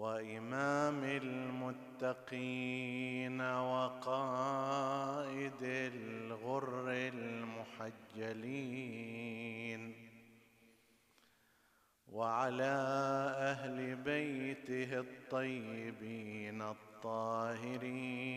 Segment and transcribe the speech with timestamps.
[0.00, 2.60] وإمام المتقين
[3.40, 4.72] وقائد
[5.62, 6.84] الغر
[8.18, 8.80] المحجلين
[12.12, 12.74] وعلى
[13.38, 18.30] أهل بيته الطيبين الطاهرين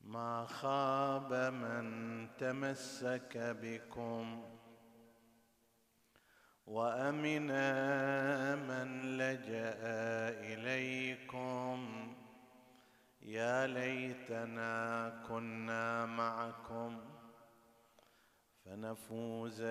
[0.00, 4.51] ما خاب من تمسك بكم
[6.66, 7.46] وامن
[8.68, 9.74] من لجأ
[10.52, 11.78] إليكم.
[13.22, 14.72] يا ليتنا
[15.28, 17.00] كنا معكم
[18.64, 19.62] فنفوز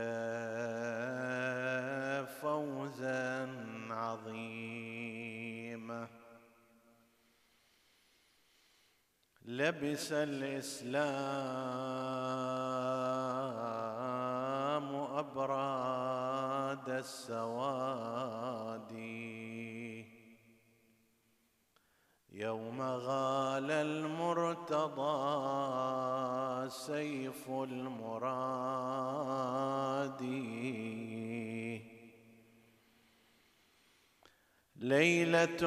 [2.42, 3.32] فوزا
[3.90, 6.08] عظيما.
[9.46, 11.02] لبس الإسلام
[16.82, 18.92] ابراد السواد.
[22.32, 25.10] يوم غال المرتضى
[26.70, 28.82] سيف المراد.
[34.76, 35.66] ليلة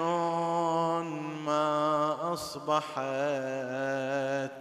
[1.46, 2.94] ما أصبحت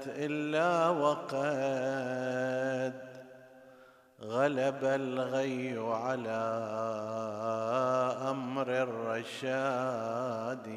[0.07, 3.02] إلا وقد
[4.23, 6.43] غلب الغي على
[8.29, 10.67] أمر الرشاد.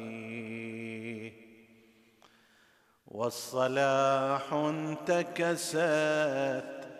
[3.07, 5.77] والصلاح انتكست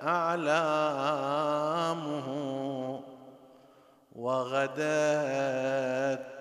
[0.03, 1.47] أعلامه
[4.15, 4.85] وغدت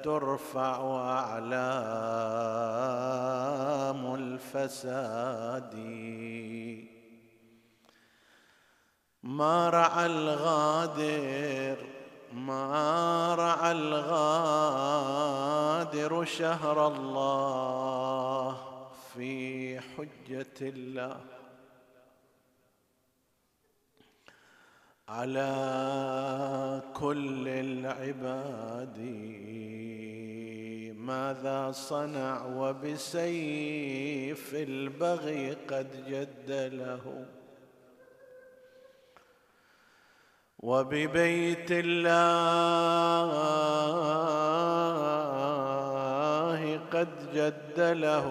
[0.04, 1.75] ترفع أعلام
[4.14, 5.75] الفساد.
[9.26, 11.87] ما رعى الغادر
[12.32, 14.04] ما رعى الغادر
[16.25, 18.59] شهر الله
[19.15, 21.20] في حجة الله.
[25.09, 28.98] على كل العباد
[30.98, 37.26] ماذا صنع وبسيف البغي قد جد له.
[40.58, 43.26] وببيت الله
[46.92, 48.26] قد جد له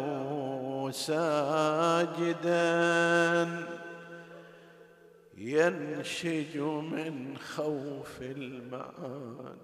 [0.91, 2.55] ساجدا
[5.37, 9.57] ينشج من خوف المعاد.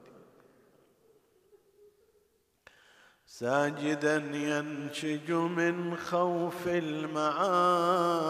[3.26, 8.22] ساجدا ينشج من خوف المعاد.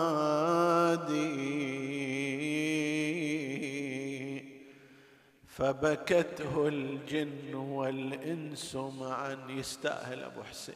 [5.52, 10.76] فبكته الجن والإنس معا يستأهل أبو حسين.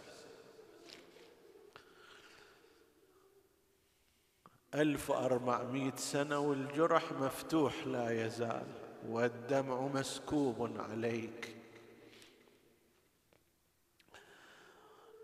[4.74, 8.68] ألف وأربعمائة سنة والجرح مفتوح لا يزال
[9.08, 11.56] والدمع مسكوب عليك.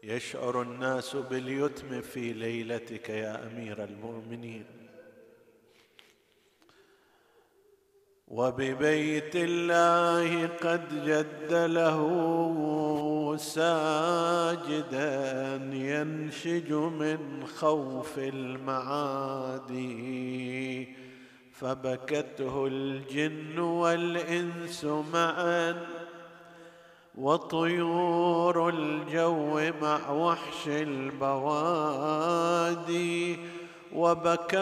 [0.03, 4.80] يشعر الناس باليتم في ليلتك يا أمير المؤمنين.
[8.31, 11.99] وببيت الله قد جد له
[13.37, 15.11] ساجدا
[15.73, 19.81] ينشج من خوف المعادي
[21.51, 25.85] فبكته الجن والإنس معا
[27.15, 31.91] وطيور الجو مع وحش البوادي.
[33.95, 34.53] وبكاه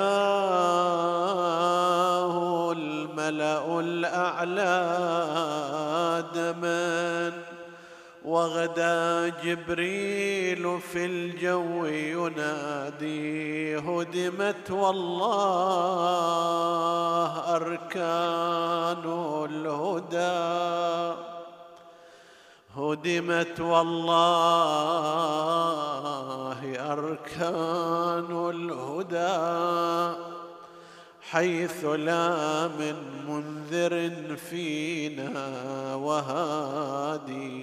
[2.72, 4.80] الملأ الأعلى
[6.36, 7.34] دما.
[8.26, 15.30] وغدا جبريل في الجو ينادي هدمت والله
[17.56, 19.04] أركان
[19.50, 21.29] الهدى.
[22.80, 24.20] هدمت والله
[26.94, 30.20] أركان الهدى
[31.22, 32.96] حيث لا من
[33.28, 37.60] منذر فينا وهادي.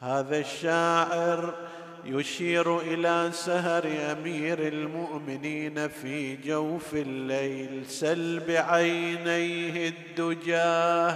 [0.00, 1.54] هذا الشاعر
[2.04, 7.86] يشير إلى سهر أمير المؤمنين في جوف الليل.
[7.86, 10.56] سل بعينيه الدجى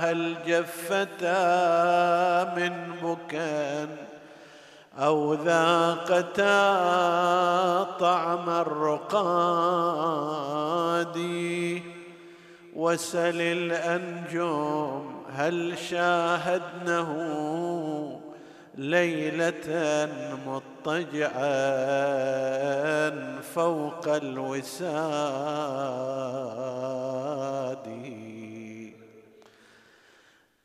[0.00, 1.35] هل جفتا
[2.56, 3.88] من بكان
[4.99, 6.62] أو ذاقتا
[8.00, 9.87] طعم الرقاد؟
[12.77, 17.11] وسل الأنجم هل شاهدنه
[18.76, 20.08] ليلة
[20.46, 21.40] مضطجعا
[23.40, 24.87] فوق الوساد.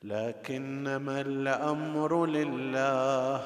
[0.04, 3.42] لكنما الأمر لله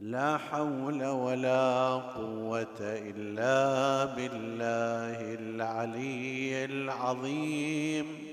[0.00, 8.27] لا حول ولا قوة إلا بالله العلي العظيم.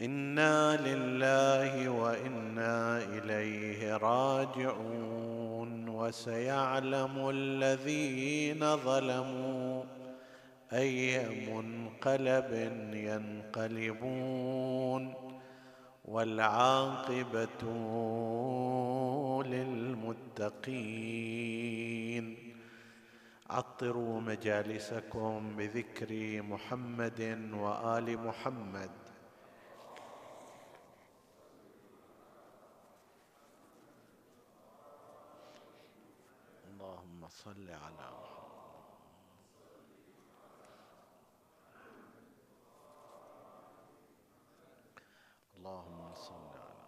[0.00, 9.84] إنا لله وإنا إليه راجعون وسيعلم الذين ظلموا
[10.72, 12.52] اي منقلب
[12.92, 14.34] ينقلبون
[16.04, 17.62] والعاقبه
[21.06, 22.36] للمتقين
[23.50, 29.05] عطروا مجالسكم بذكر محمد وآل محمد
[37.46, 38.08] صل على
[45.56, 46.86] اللهم صل على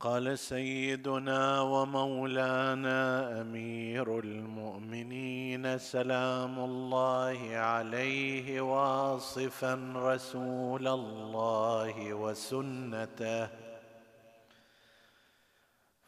[0.00, 3.00] قال سيدنا ومولانا
[3.40, 13.69] أمير المؤمنين سلام الله عليه واصفا رسول الله وسنته.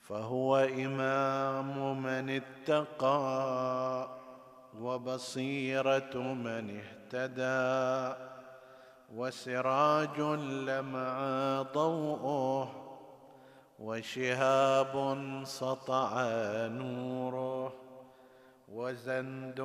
[0.02, 4.08] فهو إمام من اتقى
[4.80, 8.22] وبصيرة من اهتدى
[9.14, 10.20] وسراج
[10.68, 12.72] لمع ضوءه
[13.78, 14.94] وشهاب
[15.44, 16.12] سطع
[16.66, 17.72] نوره
[18.68, 19.60] وزند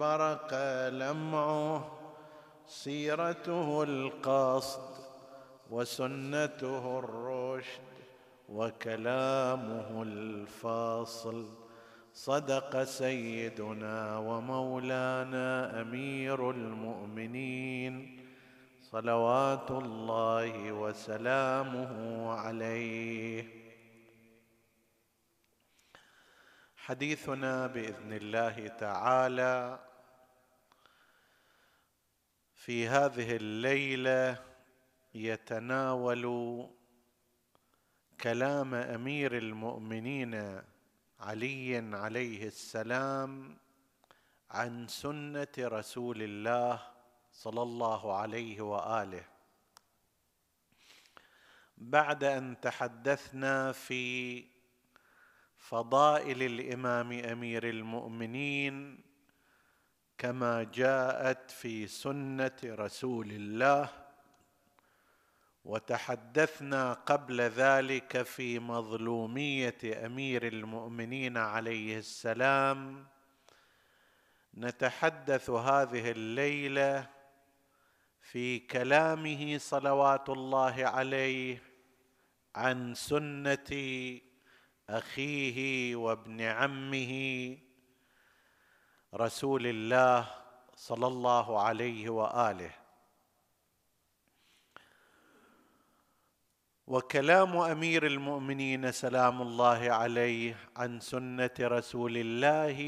[0.00, 0.54] برق
[0.88, 1.90] لمعه
[2.66, 5.02] سيرته القصد
[5.70, 7.91] وسنته الرشد
[8.52, 11.48] وكلامه الفاصل.
[12.14, 18.20] صدق سيدنا ومولانا أمير المؤمنين.
[18.82, 21.92] صلوات الله وسلامه
[22.32, 23.62] عليه.
[26.76, 29.78] حديثنا بإذن الله تعالى
[32.54, 34.38] في هذه الليلة
[35.14, 36.24] يتناول
[38.20, 40.62] كلام أمير المؤمنين
[41.20, 43.56] علي عليه السلام
[44.50, 46.82] عن سنة رسول الله
[47.32, 49.24] صلى الله عليه وآله.
[51.78, 54.44] بعد أن تحدثنا في
[55.58, 59.04] فضائل الإمام أمير المؤمنين
[60.18, 64.01] كما جاءت في سنة رسول الله
[65.64, 73.06] وتحدثنا قبل ذلك في مظلومية أمير المؤمنين عليه السلام.
[74.54, 77.10] نتحدث هذه الليلة
[78.20, 81.62] في كلامه صلوات الله عليه
[82.54, 83.70] عن سنة
[84.90, 87.12] أخيه وابن عمه
[89.14, 90.34] رسول الله
[90.76, 92.81] صلى الله عليه وآله.
[96.86, 102.78] وكلام أمير المؤمنين سلام الله عليه عن سنة رسول الله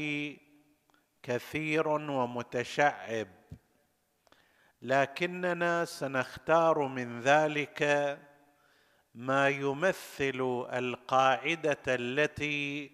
[1.23, 3.27] كثير ومتشعب.
[4.81, 7.81] لكننا سنختار من ذلك
[9.15, 12.91] ما يمثل القاعدة التي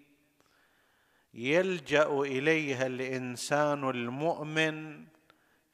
[1.34, 5.06] يلجأ إليها الإنسان المؤمن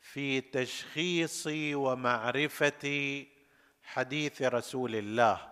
[0.01, 3.25] في تشخيص ومعرفه
[3.93, 5.49] حديث رسول الله.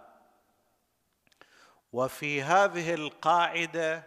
[1.93, 4.07] وفي هذه القاعدة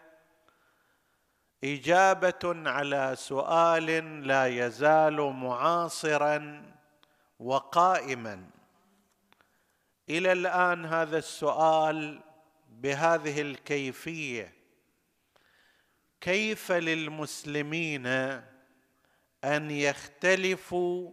[1.63, 3.87] إجابة على سؤال
[4.27, 6.63] لا يزال معاصرا
[7.39, 8.49] وقائما.
[10.09, 12.21] إلى الآن هذا السؤال
[12.69, 14.53] بهذه الكيفية.
[16.21, 18.05] كيف للمسلمين
[19.43, 21.11] أن يختلفوا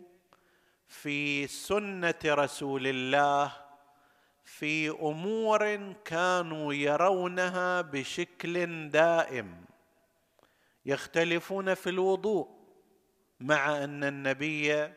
[0.88, 3.52] في سنة رسول الله
[4.44, 9.64] في أمور كانوا يرونها بشكل دائم.
[10.86, 12.48] يختلفون في الوضوء
[13.40, 14.92] مع أن النبي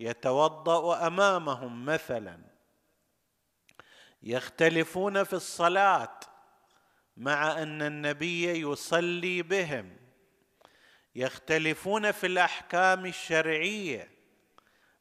[0.00, 2.38] يتوضأ أمامهم مثلا.
[4.22, 6.20] يختلفون في الصلاة
[7.16, 9.96] مع أن النبي يصلي بهم.
[11.14, 14.13] يختلفون في الأحكام الشرعية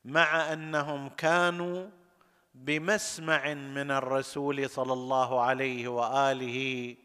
[0.06, 1.90] مع أنهم كانوا
[2.56, 6.96] بمسمع من الرسول صلى الله عليه وآله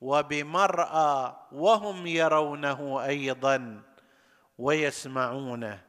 [0.00, 3.82] وبمرأى وهم يرونه أيضا
[4.58, 5.82] ويسمعونه.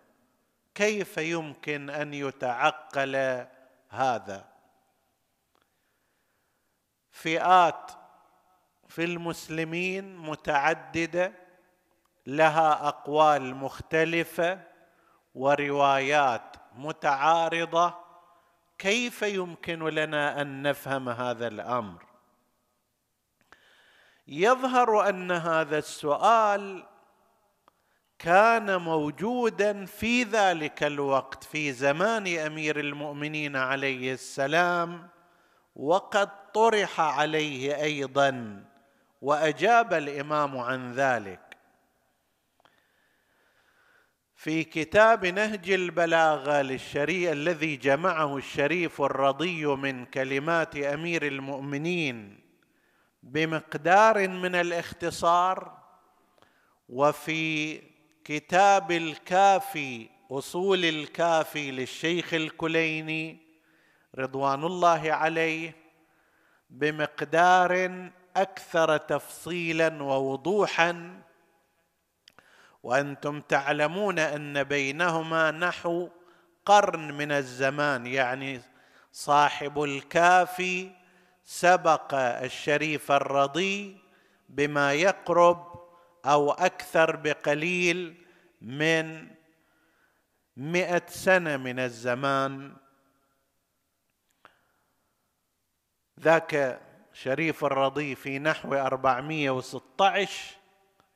[0.76, 3.46] كيف يمكن أن يتعقل
[3.90, 4.46] هذا؟
[7.12, 7.92] فئات
[8.88, 11.34] في المسلمين متعددة
[12.28, 14.75] لها أقوال مختلفة
[15.36, 17.94] وروايات متعارضة
[18.78, 22.06] كيف يمكن لنا أن نفهم هذا الأمر؟
[24.28, 26.86] يظهر أن هذا السؤال
[28.20, 35.10] كان موجودا في ذلك الوقت في زمان أمير المؤمنين عليه السلام
[35.76, 38.64] وقد طرح عليه أيضا
[39.22, 41.45] وأجاب الإمام عن ذلك.
[44.46, 52.40] في كتاب نهج البلاغة للشريع الذي جمعه الشريف الرضي من كلمات أمير المؤمنين
[53.24, 55.78] بمقدار من الاختصار
[56.90, 57.82] وفي
[58.26, 63.38] كتاب الكافي أصول الكافي للشيخ الكليني
[64.16, 65.76] رضوان الله عليه
[66.70, 68.02] بمقدار
[68.36, 71.22] أكثر تفصيلا ووضوحا
[72.86, 76.10] وأنتم تعلمون أن بينهما نحو
[76.66, 78.62] قرن من الزمان يعني
[79.12, 80.92] صاحب الكافي
[81.44, 83.98] سبق الشريف الرضي
[84.50, 85.80] بما يقرب
[86.26, 88.26] أو أكثر بقليل
[88.62, 89.28] من
[90.58, 92.76] مئة سنة من الزمان.
[96.20, 96.82] ذاك
[97.14, 100.28] شريف الرضي في نحو أربعمائة وستة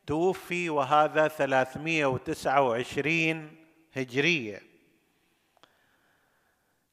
[0.10, 4.62] توفي وهذا ثلاثمائة وتسعة وعشرين هجرية.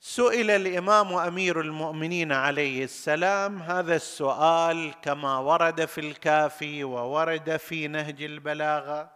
[0.01, 8.23] سئل الإمام أمير المؤمنين عليه السلام هذا السؤال كما ورد في الكافي وورد في نهج
[8.23, 9.11] البلاغة.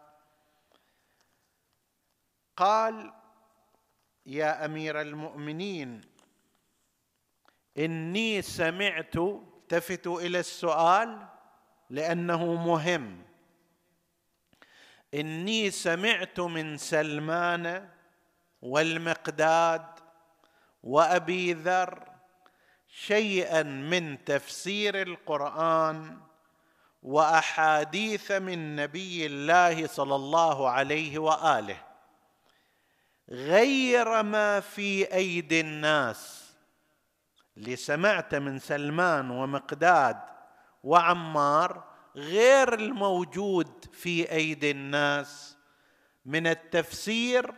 [2.57, 3.13] قال
[4.27, 6.01] يا أمير المؤمنين
[7.79, 11.27] إني سمعت التفتوا إلى السؤال
[11.91, 13.30] لأنه مهم.
[15.15, 17.89] إني سمعت من سلمان
[18.63, 19.87] والمقداد
[20.83, 22.09] وأبي ذر
[22.89, 26.21] شيئا من تفسير القرآن
[27.03, 31.77] وأحاديث من نبي الله صلى الله عليه وآله
[33.29, 36.51] غير ما في أيدي الناس.
[37.57, 40.21] اللي سمعته من سلمان ومقداد
[40.85, 45.57] وعمار غير الموجود في أيدي الناس
[46.25, 47.55] من التفسير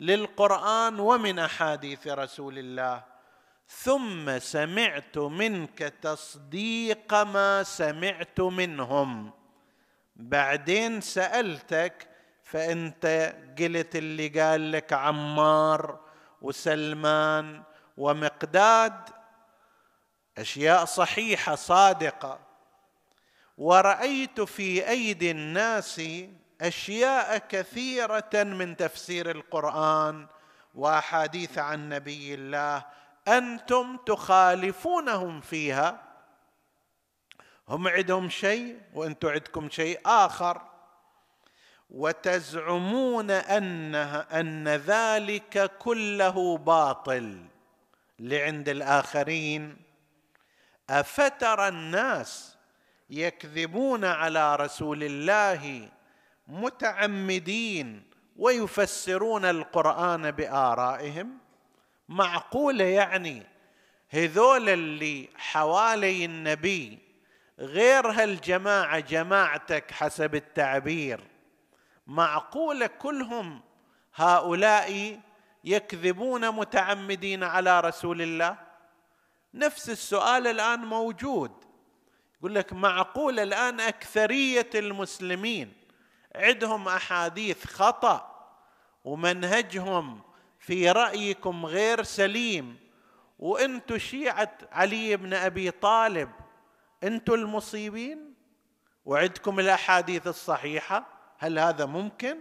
[0.00, 3.04] للقرآن ومن أحاديث رسول الله.
[3.68, 9.32] ثم سمعت منك تصديق ما سمعت منهم.
[10.16, 12.08] بعدين سألتك
[12.42, 16.00] فأنت قلت اللي قال لك عمار
[16.42, 17.62] وسلمان
[17.96, 19.08] ومقداد
[20.38, 22.51] أشياء صحيحة صادقة.
[23.62, 26.02] ورأيت في أيدي الناس
[26.60, 30.26] أشياء كثيرة من تفسير القرآن
[30.74, 32.86] وأحاديث عن نبي الله.
[33.28, 36.02] أنتم تخالفونهم فيها.
[37.68, 40.62] هم عندهم شيء وأنتم عندكم شيء آخر.
[41.90, 47.46] وتزعمون انها أن ذلك كله باطل
[48.18, 49.76] لعند الآخرين.
[50.90, 52.51] أفترى الناس
[53.12, 55.88] يكذبون على رسول الله
[56.48, 58.02] متعمدين
[58.36, 61.38] ويفسرون القرآن بآرائهم.
[62.08, 63.46] معقوله يعني؟
[64.10, 66.98] هذول اللي حوالي النبي
[67.58, 71.20] غير هالجماعة جماعتك حسب التعبير.
[72.06, 73.60] معقوله كلهم
[74.14, 75.20] هؤلاء
[75.64, 78.58] يكذبون متعمدين على رسول الله؟
[79.54, 81.71] نفس السؤال الآن موجود.
[82.42, 85.72] يقول لك معقول الآن أكثرية المسلمين
[86.34, 88.48] عندهم أحاديث خطأ
[89.04, 90.20] ومنهجهم
[90.58, 92.76] في رأيكم غير سليم.
[93.38, 96.30] وأنتم شيعة علي بن أبي طالب
[97.02, 98.34] أنتم المصيبين؟
[99.04, 101.06] وعندكم الأحاديث الصحيحة؟
[101.38, 102.38] هل هذا ممكن؟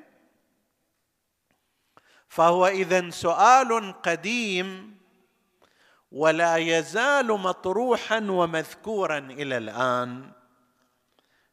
[2.27, 4.97] فهو اذا سؤال قديم
[6.11, 10.31] ولا يزال مطروحا ومذكورا إلى الآن.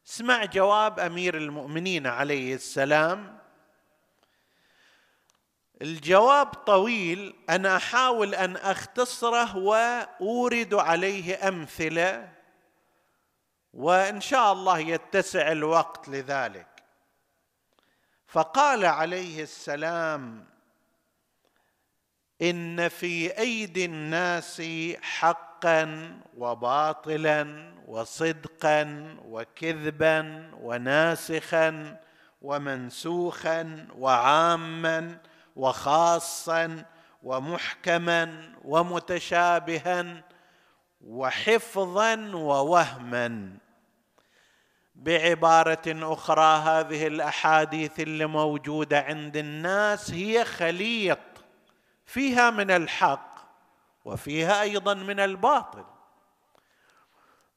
[0.06, 3.38] اسمع جواب أمير المؤمنين عليه السلام.
[5.82, 12.32] الجواب طويل أنا أحاول أن أختصره وأورد عليه أمثلة
[13.72, 16.82] وإن شاء الله يتسع الوقت لذلك.
[18.26, 20.46] فقال عليه السلام
[22.42, 24.62] إن في أيدي الناس
[25.02, 31.96] حقا وباطلا وصدقا وكذبا وناسخا
[32.42, 35.18] ومنسوخا وعاما
[35.56, 36.84] وخاصا
[37.22, 40.24] ومحكما ومتشابها
[41.00, 43.58] وحفظا ووهما.
[44.94, 51.18] بعبارة أخرى هذه الأحاديث اللي موجودة عند الناس هي خليط
[52.08, 53.38] فيها من الحق
[54.04, 55.84] وفيها أيضا من الباطل.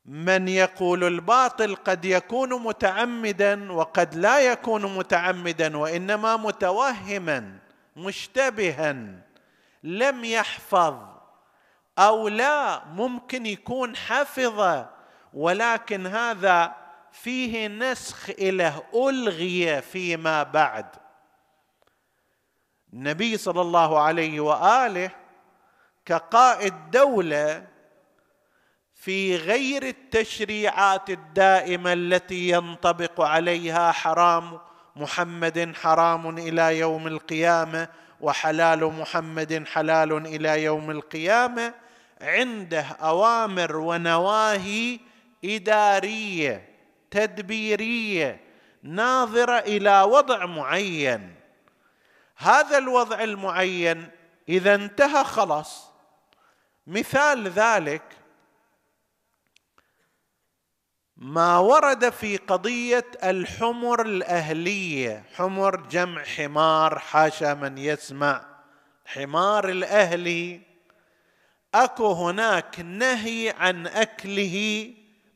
[0.06, 7.60] من يقول الباطل قد يكون متعمدا وقد لا يكون متعمدا وإنما متوهما
[7.96, 8.96] مشتبها
[9.84, 10.96] لم يحفظ
[12.00, 14.86] أو لا ممكن يكون حفظ
[15.34, 16.76] ولكن هذا
[17.12, 21.01] فيه نسخ اله ألغي فيما بعد.
[22.94, 25.12] النبي صلى الله عليه وآله
[26.06, 27.68] كقائد دولة
[28.94, 34.60] في غير التشريعات الدائمة التي ينطبق عليها حرام
[34.96, 37.88] محمد حرام إلى يوم القيامة
[38.22, 41.74] وحلال محمد حلال إلى يوم القيامة
[42.22, 45.00] عنده أوامر ونواهي
[45.46, 46.70] إدارية
[47.12, 48.40] تدبيرية
[48.84, 51.41] ناظرة إلى وضع معين.
[52.42, 54.12] هذا الوضع المعين
[54.50, 55.92] إذا انتهى خلاص.
[56.88, 58.04] مثال ذلك
[61.18, 68.46] ما ورد في قضية الحمر الأهلية حمر جمع حمار حاشا من يسمع
[69.06, 70.62] حمار الأهلي.
[71.74, 74.88] أكو هناك نهي عن أكله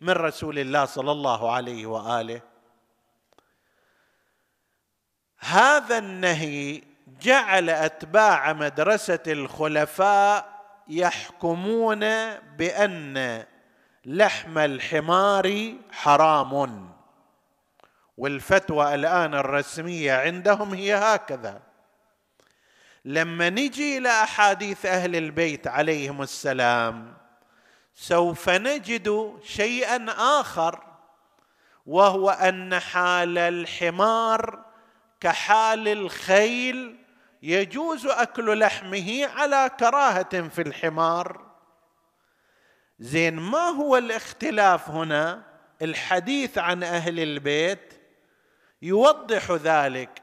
[0.02, 2.42] من رسول الله صلى الله عليه وآله.
[5.40, 10.56] هذا النهي جعل أتباع مدرسة الخلفاء
[10.88, 12.00] يحكمون
[12.58, 13.44] بأن
[14.06, 16.90] لحم الحمار حرام.
[18.18, 21.62] والفتوى الآن الرسمية عندهم هي هكذا.
[23.06, 27.14] لما نجي إلى أحاديث أهل البيت عليهم السلام
[27.94, 30.06] سوف نجد شيئا
[30.40, 30.84] آخر
[31.86, 34.65] وهو أن حال الحمار
[35.20, 36.96] كحال الخيل
[37.44, 41.46] يجوز أكل لحمه على كراهة في الحمار.
[43.00, 45.44] زين ما هو الاختلاف هنا؟
[45.82, 47.94] الحديث عن أهل البيت
[48.82, 50.22] يوضح ذلك.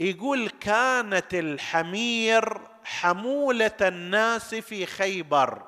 [0.00, 5.62] يقول كانت الحمير حمولة الناس في خيبر.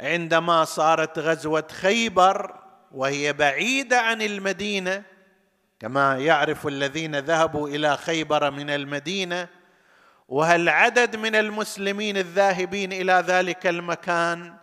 [0.00, 5.11] عندما صارت غزوة خيبر وهي بعيدة عن المدينة
[5.82, 9.48] كما يعرف الذين ذهبوا إلى خيبر من المدينة
[10.28, 14.54] وهل عدد من المسلمين الذاهبين إلى ذلك المكان؟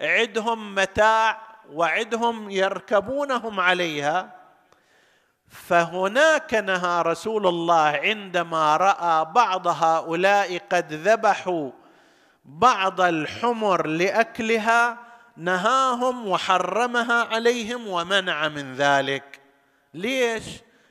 [0.00, 1.40] عدهم متاع
[1.72, 4.34] وعدهم يركبونهم عليها.
[5.48, 11.70] فهناك نهى رسول الله عندما رأى بعض هؤلاء قد ذبحوا
[12.44, 14.98] بعض الحمر لأكلها
[15.36, 19.37] نهاهم وحرمها عليهم ومنع من ذلك.
[19.98, 20.44] ليش؟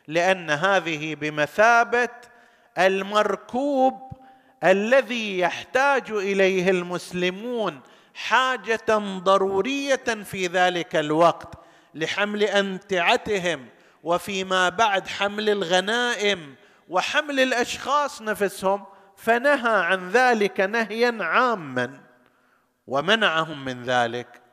[0.07, 2.09] لأن هذه بمثابة
[2.77, 4.11] المركوب
[4.63, 7.81] الذي يحتاج إليه المسلمون
[8.13, 11.53] حاجة ضرورية في ذلك الوقت
[11.93, 13.65] لحمل أمتعتهم
[14.03, 16.55] وفيما بعد حمل الغنائم
[16.89, 18.85] وحمل الأشخاص نفسهم
[19.17, 21.99] فنهى عن ذلك نهيا عاما
[22.87, 24.46] ومنعهم من ذلك.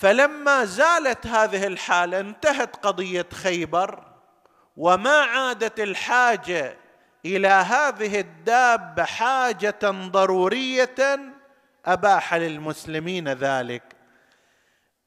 [0.00, 4.04] فلما زالت هذه الحالة انتهت قضية خيبر
[4.76, 6.76] وما عادت الحاجة
[7.24, 11.18] إلى هذه الدابة حاجة ضرورية
[11.86, 13.82] أباح للمسلمين ذلك.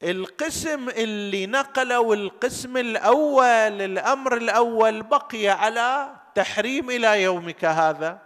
[0.02, 8.18] القسم اللي نقلوا القسم الأول الأمر الأول بقي على تحريم إلى يومك هذا.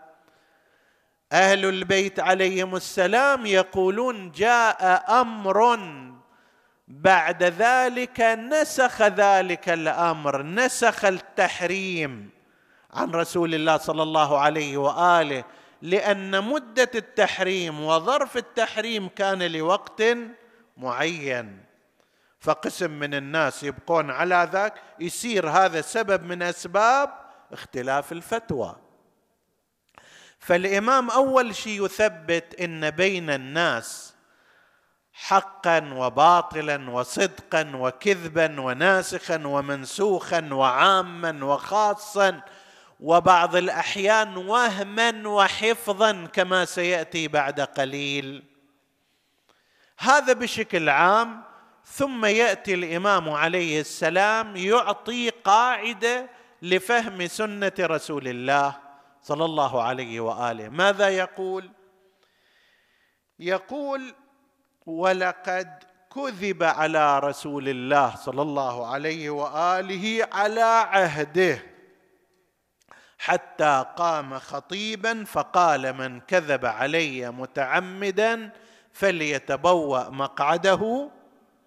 [1.33, 5.77] أهل البيت عليهم السلام يقولون جاء أمر
[6.89, 12.31] بعد ذلك نسخ ذلك الأمر نسخ التحريم
[12.93, 15.45] عن رسول الله صلى الله عليه وآله
[15.83, 20.03] لأن مدة التحريم وظرف التحريم كان لوقت
[20.77, 21.65] معين.
[22.41, 27.11] فقسم من الناس يبقون على ذاك يصير هذا سبب من أسباب
[27.53, 28.77] اختلاف الفتوى.
[30.39, 34.16] فالإمام أول شيء يثبت إن بين الناس
[35.19, 42.41] حقا وباطلا وصدقا وكذبا وناسخا ومنسوخا وعاما وخاصا
[43.01, 48.45] وبعض الأحيان وهما وحفظا كما سيأتي بعد قليل.
[49.99, 51.43] هذا بشكل عام
[51.85, 56.31] ثم يأتي الإمام عليه السلام يعطي قاعدة
[56.63, 58.77] لفهم سنة رسول الله
[59.23, 60.69] صلى الله عليه وآله.
[60.69, 61.71] ماذا يقول؟
[63.39, 64.15] يقول
[64.87, 71.59] ولقد كذب على رسول الله صلى الله عليه وآله على عهده
[73.19, 78.51] حتى قام خطيبا فقال من كذب علي متعمدا
[78.93, 81.11] فليتبوأ مقعده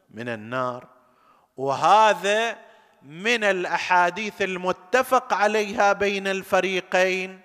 [0.10, 0.88] من النار.
[1.58, 2.58] وهذا
[3.02, 7.40] من الأحاديث المتفق عليها بين الفريقين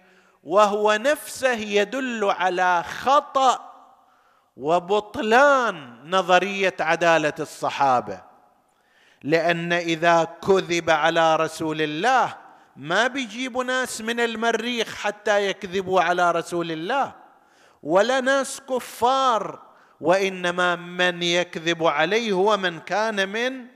[0.45, 3.74] وهو نفسه يدل على خطأ
[4.57, 8.23] وبطلان نظرية عدالة الصحابة.
[9.23, 12.37] لأن إذا كذب على رسول الله
[12.77, 17.13] ما بيجيبوا ناس من المريخ حتى يكذبوا على رسول الله.
[17.83, 19.63] ولا ناس كفار
[20.01, 23.67] وإنما من يكذب عليه هو من كان من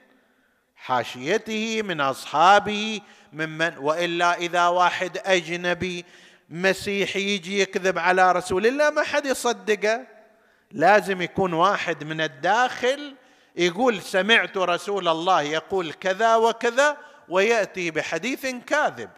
[0.77, 3.01] حاشيته من أصحابه
[3.33, 6.05] ممن وإلا إذا واحد أجنبي
[6.51, 10.18] مسيحي يجي يكذب على رسول الله ما حد يصدقه.
[10.73, 13.15] لازم يكون واحد من الداخل
[13.57, 16.97] يقول سمعت رسول الله يقول كذا وكذا
[17.29, 19.11] ويأتي بحديث كاذب.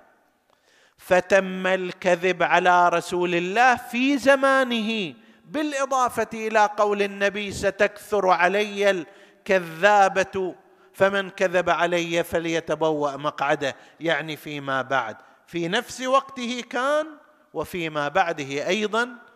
[0.98, 10.54] فتم الكذب على رسول الله في زمانه بالإضافة إلى قول النبي ستكثر علي الكذابة
[10.92, 13.76] فمن كذب علي فليتبوأ مقعده.
[14.00, 17.06] يعني فيما بعد في نفس وقته كان
[17.54, 19.29] وفيما بعده أيضا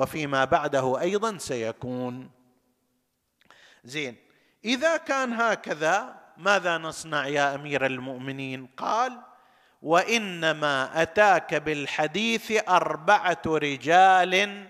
[0.00, 2.30] وفيما بعده أيضا سيكون.
[3.84, 4.16] زين
[4.64, 9.20] إذا كان هكذا ماذا نصنع يا أمير المؤمنين؟ قال
[9.82, 14.66] وإنما أتاك بالحديث أربعة رجال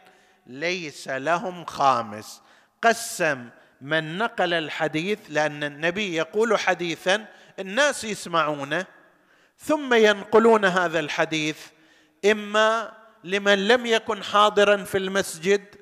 [0.47, 2.43] ليس لهم خامس.
[2.83, 3.49] قسم
[3.81, 7.27] من نقل الحديث لأن النبي يقول حديثا
[7.59, 8.87] الناس يسمعونه
[9.59, 11.67] ثم ينقلون هذا الحديث
[12.25, 15.75] إما لمن لم يكن حاضرا في المسجد.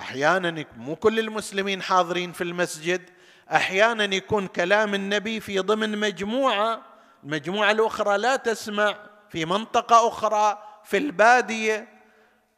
[0.00, 3.10] أحيانا مو كل المسلمين حاضرين في المسجد.
[3.52, 6.82] أحيانا يكون كلام النبي في ضمن مجموعة.
[7.24, 8.96] المجموعة الأخرى لا تسمع
[9.30, 11.88] في منطقة أخرى في البادية.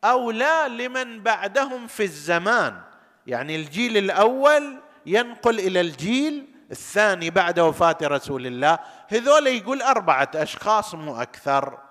[0.05, 2.81] أو لا لمن بعدهم في الزمان.
[3.27, 8.79] يعني الجيل الأول ينقل إلى الجيل الثاني بعد وفاة رسول الله.
[9.09, 11.86] هذول يقول أربعة أشخاص مو أكثر.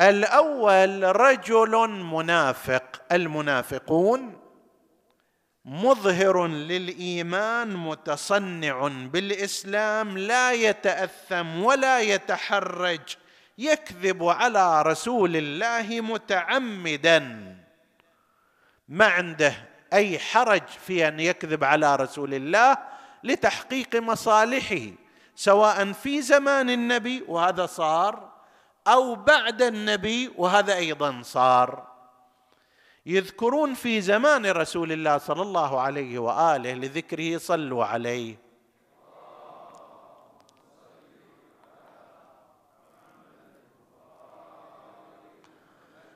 [0.00, 4.40] الأول رجل منافق المنافقون
[5.64, 13.00] مظهر للإيمان متصنع بالإسلام لا يتأثم ولا يتحرج
[13.58, 17.54] يكذب على رسول الله متعمدا.
[18.88, 19.54] ما عنده
[19.92, 22.78] أي حرج في أن يكذب على رسول الله
[23.24, 24.92] لتحقيق مصالحه
[25.36, 28.33] سواء في زمان النبي وهذا صار
[28.86, 31.94] أو بعد النبي وهذا أيضا صار.
[33.06, 38.44] يذكرون في زمان رسول الله صلى الله عليه وآله لذكره صلوا عليه.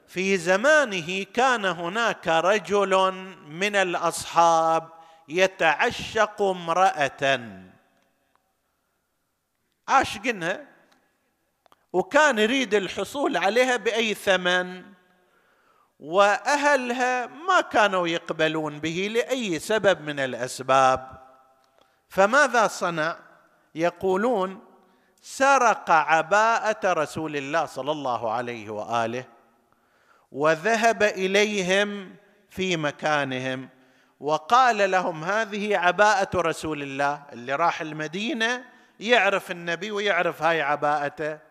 [0.07, 3.12] في زمانه كان هناك رجل
[3.48, 4.88] من الأصحاب
[5.28, 7.50] يتعشق امرأة.
[9.88, 10.67] عاشقنها
[11.92, 14.83] وكان يريد الحصول عليها بأي ثمن
[16.01, 21.18] وأهلها ما كانوا يقبلون به لأي سبب من الأسباب.
[22.09, 23.16] فماذا صنع؟
[23.74, 24.61] يقولون
[25.22, 29.24] سرق عباءة رسول الله صلى الله عليه وآله
[30.33, 32.16] وذهب إليهم
[32.51, 33.68] في مكانهم
[34.20, 38.64] وقال لهم هذه عباءة رسول الله اللي راح المدينة
[39.01, 41.47] يعرف النبي ويعرف هاي عباءته.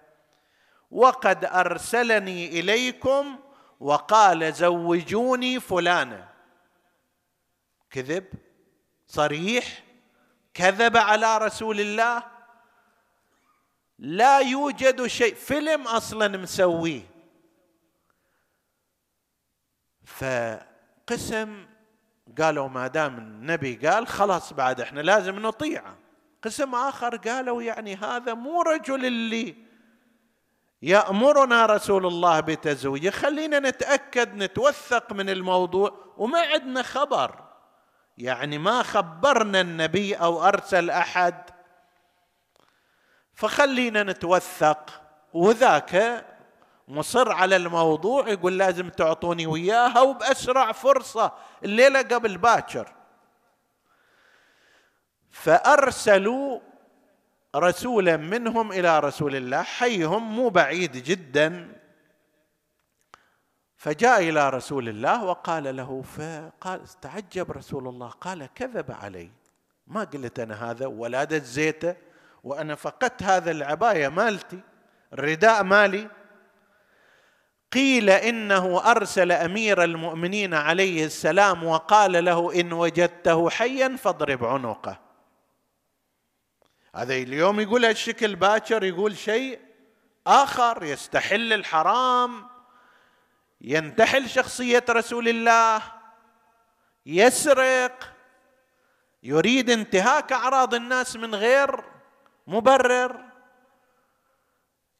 [0.91, 3.39] وقد أرسلني إليكم
[3.79, 6.29] وقال زوجوني فلانه
[7.89, 8.25] كذب
[9.07, 9.83] صريح
[10.53, 12.23] كذب على رسول الله.
[13.99, 17.01] لا يوجد شيء فيلم أصلا مسويه.
[20.05, 21.67] فقسم
[22.41, 25.97] قالوا ما دام النبي قال خلاص بعد إحنا لازم نطيعه.
[26.43, 29.66] قسم آخر قالوا يعني هذا مو رجل اللي
[30.81, 37.43] يأمرنا رسول الله بتزويجه خلينا نتأكد نتوثق من الموضوع وما عندنا خبر.
[38.17, 41.49] يعني ما خبرنا النبي أو أرسل أحد.
[43.33, 45.01] فخلينا نتوثق.
[45.33, 46.25] وذاك
[46.87, 51.31] مصر على الموضوع يقول لازم تعطوني وياها وبأسرع فرصة
[51.63, 52.93] الليلة قبل باكر.
[55.31, 56.59] فأرسلوا
[57.55, 61.75] رسولا منهم إلى رسول الله حيهم مو بعيد جدا.
[63.77, 69.31] فجاء إلى رسول الله وقال له فقال استعجب رسول الله قال كذب علي.
[69.87, 71.95] ما قلت أنا هذا ولادة زيته
[72.43, 74.59] وأنا فقدت هذا العباية مالتي
[75.13, 76.07] الرداء مالي.
[77.73, 85.06] قيل إنه أرسل أمير المؤمنين عليه السلام وقال له إن وجدته حيا فاضرب عنقه.
[86.95, 89.59] هذا اليوم يقول هالشكل باكر يقول شيء
[90.27, 92.47] آخر يستحل الحرام
[93.61, 95.81] ينتحل شخصية رسول الله
[97.05, 98.13] يسرق
[99.23, 101.83] يريد انتهاك أعراض الناس من غير
[102.47, 103.25] مبرر.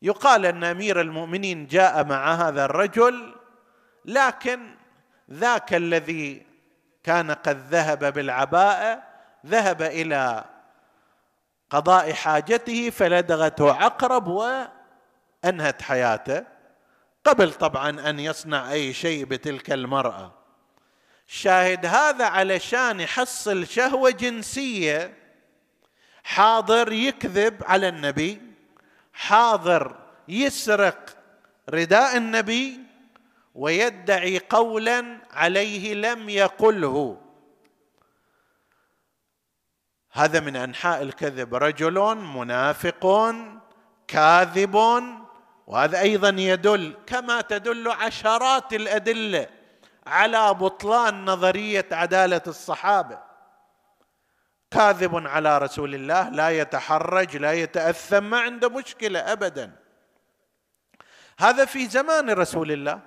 [0.02, 3.36] يقال أن أمير المؤمنين جاء مع هذا الرجل
[4.06, 4.76] لكن
[5.32, 6.46] ذاك الذي
[7.04, 9.04] كان قد ذهب بالعباءة
[9.46, 10.46] ذهب إلى
[11.70, 16.44] قضاء حاجته فلدغته عقرب وأنهت حياته.
[17.24, 20.34] قبل طبعا أن يصنع أي شيء بتلك المرأة.
[21.28, 25.18] شاهد هذا علشان يحصل شهوة جنسية.
[26.24, 28.42] حاضر يكذب على النبي.
[29.14, 29.96] حاضر
[30.28, 31.18] يسرق
[31.70, 32.80] رداء النبي.
[33.56, 37.27] ويدعي قولا عليه لم يقله.
[40.18, 41.56] هذا من أنحاء الكذب.
[41.56, 43.36] رجل منافق
[44.08, 44.76] كاذب
[45.68, 49.48] وهذا أيضا يدل كما تدل عشرات الأدلة
[50.08, 53.20] على بطلان نظرية عدالة الصحابة.
[54.72, 59.76] كاذب على رسول الله لا يتحرج لا يتأثم ما عنده مشكلة ابدا.
[61.40, 63.00] هذا في زمان رسول الله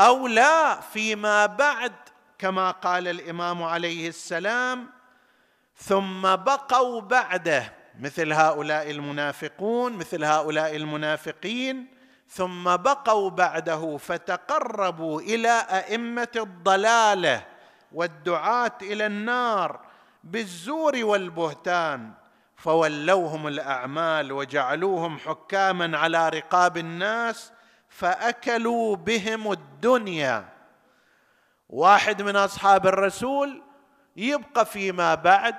[0.00, 1.92] أو لا فيما بعد
[2.38, 4.93] كما قال الإمام عليه السلام
[5.76, 11.86] ثم بقوا بعده مثل هؤلاء المنافقون مثل هؤلاء المنافقين
[12.28, 17.46] ثم بقوا بعده فتقربوا إلى أئمة الضلالة
[17.92, 19.80] والدعاة إلى النار
[20.24, 22.12] بالزور والبهتان
[22.56, 27.52] فولوهم الأعمال وجعلوهم حكاما على رقاب الناس
[27.88, 30.48] فأكلوا بهم الدنيا.
[31.68, 33.62] واحد من أصحاب الرسول
[34.16, 35.56] يبقى فيما بعد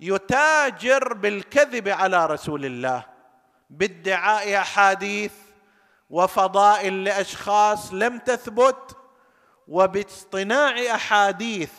[0.00, 3.04] يتاجر بالكذب على رسول الله
[3.70, 5.32] بادعاء أحاديث
[6.10, 8.96] وفضائل لأشخاص لم تثبت
[9.68, 11.72] وباصطناع أحاديث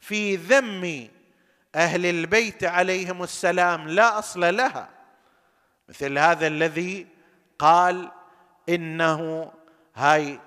[0.00, 1.08] في ذم
[1.74, 4.88] أهل البيت عليهم السلام لا أصل لها.
[5.88, 7.06] مثل هذا الذي
[7.58, 8.10] قال
[8.68, 9.52] إنه
[9.94, 10.40] هاي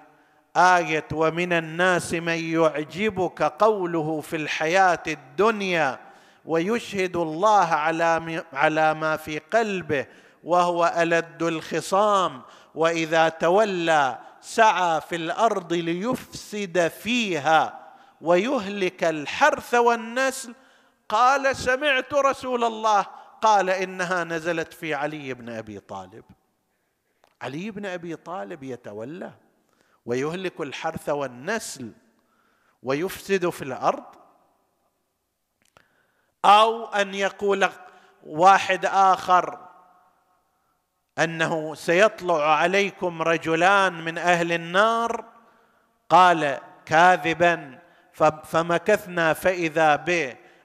[0.57, 5.99] آية ومن الناس من يعجبك قوله في الحياة الدنيا
[6.45, 10.05] ويشهد الله على على ما في قلبه
[10.43, 12.41] وهو الد الخصام
[12.75, 17.79] واذا تولى سعى في الأرض ليفسد فيها
[18.21, 20.55] ويهلك الحرث والنسل
[21.09, 23.05] قال سمعت رسول الله
[23.41, 26.23] قال انها نزلت في علي بن ابي طالب
[27.41, 29.31] علي بن ابي طالب يتولى
[30.05, 31.91] ويهلك الحرث والنسل
[32.83, 34.03] ويفسد في الأرض
[36.45, 37.69] أو أن يقول
[38.23, 39.65] واحد آخر
[41.19, 45.25] أنه سيطلع عليكم رجلان من أهل النار
[46.09, 47.79] قال كاذبا
[48.43, 49.95] فمكثنا فإذا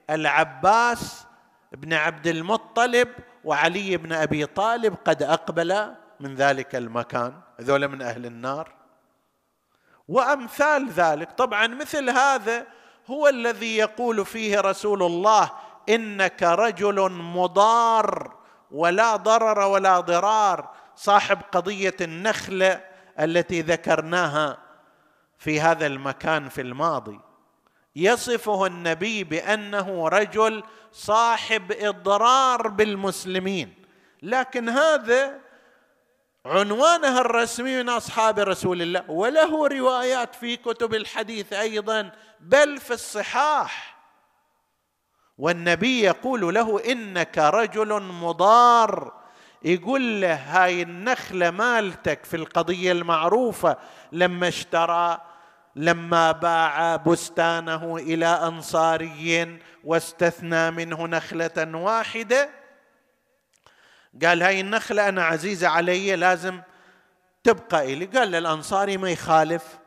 [0.09, 1.27] بالعباس
[1.73, 3.09] بن عبد المطلب
[3.45, 8.80] وعلي بن أبي طالب قد أقبل من ذلك المكان هذول من أهل النار.
[10.11, 11.33] وأمثال ذلك.
[11.33, 12.67] طبعا مثل هذا
[13.11, 15.51] هو الذي يقول فيه رسول الله
[15.89, 18.35] إنك رجل مضار
[18.71, 20.71] ولا ضرر ولا ضرار.
[20.97, 22.85] صاحب قضية النخلة
[23.21, 24.59] التي ذكرناها
[25.39, 27.21] في هذا المكان في الماضي.
[27.97, 33.75] يصفه النبي بأنه رجل صاحب إضرار بالمسلمين.
[34.23, 35.50] لكن هذا
[36.47, 43.97] عنوانها الرسمي من أصحاب رسول الله وله روايات في كتب الحديث أيضا بل في الصحاح.
[45.39, 49.13] والنبي يقول له إنك رجل مضار.
[49.63, 53.77] يقول له هاي النخلة مالتك في القضية المعروفة
[54.13, 55.19] لما اشترى
[55.77, 62.60] لما باع بستانه إلى انصاري واستثنى منه نخلة واحدة
[64.25, 66.61] قال هاي النخلة أنا عزيزة علي لازم
[67.45, 68.05] تبقى إلي.
[68.05, 69.79] قال للانصاري ما يخالف.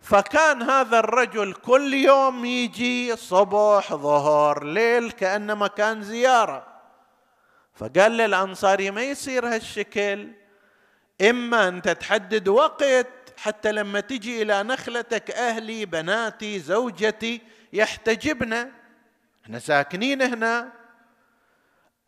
[0.00, 6.66] فكان هذا الرجل كل يوم يجي صبح ظهر ليل كأنما كان زيارة.
[7.74, 10.32] فقال للانصاري ما يصير هالشكل.
[11.30, 17.40] إما أنت تحدد وقت حتى لما تجي إلى نخلتك أهلي بناتي زوجتي
[17.72, 18.70] يحتجبنا
[19.44, 20.72] إحنا ساكنين هنا.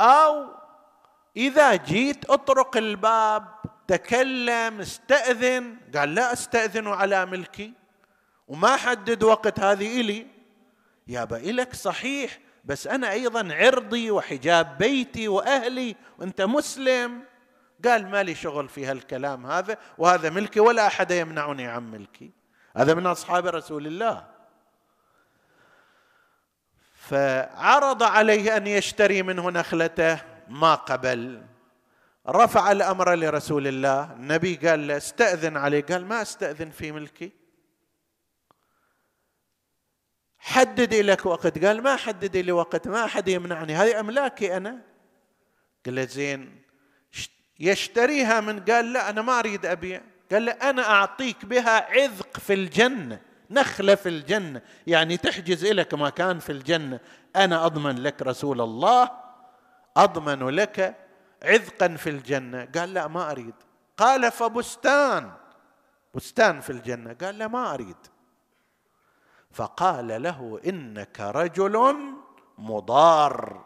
[0.00, 0.63] أو
[1.36, 3.48] إذا جيت أطرق الباب
[3.88, 5.76] تكلم استأذن.
[5.96, 7.72] قال لا أستأذن على ملكي.
[8.48, 10.26] وما حدد وقت هذه إلي.
[11.06, 15.96] يابا إلك صحيح بس أنا أيضا عرضي وحجاب بيتي وأهلي.
[16.18, 17.22] وأنت مسلم.
[17.84, 22.30] قال ما لي شغل في هالكلام هذا وهذا ملكي ولا أحد يمنعني عن ملكي.
[22.76, 24.26] هذا من أصحاب رسول الله.
[26.94, 30.33] فعرض عليه أن يشتري منه نخلته.
[30.48, 31.42] ما قبل
[32.28, 34.12] رفع الأمر لرسول الله.
[34.12, 37.32] النبي قال له استأذن عليه قال ما استأذن في ملكي؟
[40.38, 41.64] حدد لك وقت.
[41.64, 43.74] قال ما حدد لي وقت ما أحد يمنعني.
[43.74, 44.80] هذه أملاكي أنا.
[45.86, 46.62] قال زين.
[47.60, 50.00] يشتريها من؟ قال لا أنا ما أريد أبيع.
[50.32, 53.20] قال له أنا أعطيك بها عذق في الجنة.
[53.50, 54.62] نخلة في الجنة.
[54.86, 57.00] يعني تحجز لك مكان في الجنة.
[57.36, 59.23] أنا أضمن لك رسول الله
[59.96, 60.96] أضمن لك
[61.42, 62.68] عذقا في الجنة.
[62.74, 63.54] قال لا ما أريد.
[63.96, 65.32] قال فبستان.
[66.14, 67.16] بستان في الجنة.
[67.22, 67.96] قال لا ما أريد.
[69.52, 71.96] فقال له إنك رجل
[72.58, 73.64] مضار.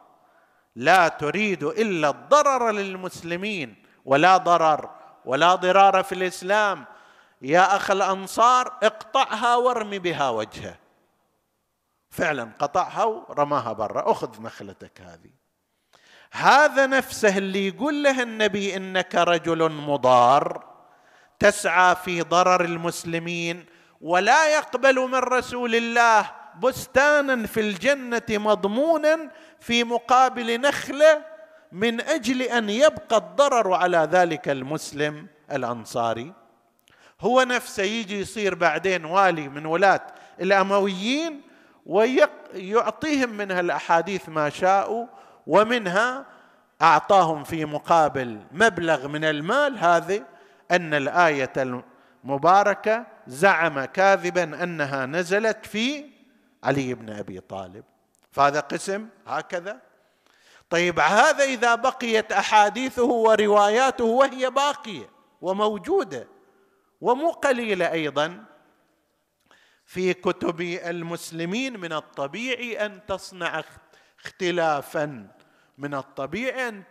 [0.76, 4.90] لا تريد إلا الضرر للمسلمين ولا ضرر
[5.24, 6.84] ولا ضرار في الإسلام.
[7.42, 10.78] يا أخ الأنصار اقطعها وارمي بها وجهه.
[12.10, 14.10] فعلا قطعها ورماها برا.
[14.10, 15.37] أخذ نخلتك هذه.
[16.32, 20.64] هذا نفسه اللي يقول له النبي إنك رجل مضار
[21.38, 23.64] تسعى في ضرر المسلمين
[24.00, 26.30] ولا يقبل من رسول الله
[26.62, 31.24] بستانا في الجنة مضمونا في مقابل نخلة
[31.72, 36.32] من أجل أن يبقى الضرر على ذلك المسلم الأنصاري.
[37.20, 40.06] هو نفسه يجي يصير بعدين والي من ولاة
[40.40, 41.42] الأمويين
[41.86, 45.06] ويعطيهم منها الأحاديث ما شاءوا
[45.48, 46.26] ومنها
[46.82, 50.24] أعطاهم في مقابل مبلغ من المال هذه
[50.70, 51.52] أن الآية
[52.24, 56.04] المباركة زعم كاذبا أنها نزلت في
[56.64, 57.84] علي بن أبي طالب.
[58.32, 59.80] فهذا قسم هكذا.
[60.70, 66.26] طيب هذا إذا بقيت أحاديثه ورواياته وهي باقية وموجودة
[67.00, 68.44] ومو قليلة أيضا
[69.84, 73.62] في كتب المسلمين من الطبيعي أن تصنع
[74.24, 75.37] اختلافا.
[75.78, 76.82] من الطبيعي أن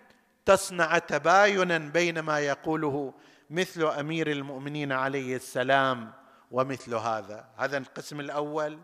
[0.45, 3.13] تصنع تباينا بين ما يقوله
[3.49, 6.13] مثل أمير المؤمنين عليه السلام
[6.51, 7.49] ومثل هذا.
[7.57, 8.79] هذا القسم الأول.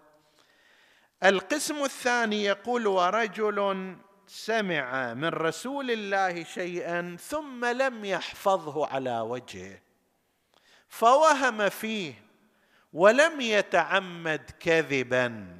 [1.24, 3.96] القسم الثاني يقول ورجل
[4.28, 9.80] سمع من رسول الله شيئا ثم لم يحفظه على وجهه
[10.88, 12.13] فوهم فيه
[12.94, 15.58] ولم يتعمد كذبا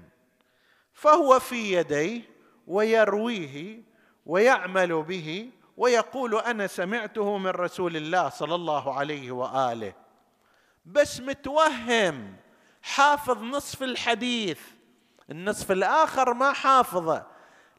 [0.94, 2.22] فهو في يديه
[2.68, 3.84] ويرويه
[4.26, 9.94] ويعمل به ويقول أنا سمعته من رسول الله صلى الله عليه وآله.
[10.86, 12.36] بس متوهم
[12.82, 14.60] حافظ نصف الحديث.
[15.32, 17.26] النصف الآخر ما حافظه.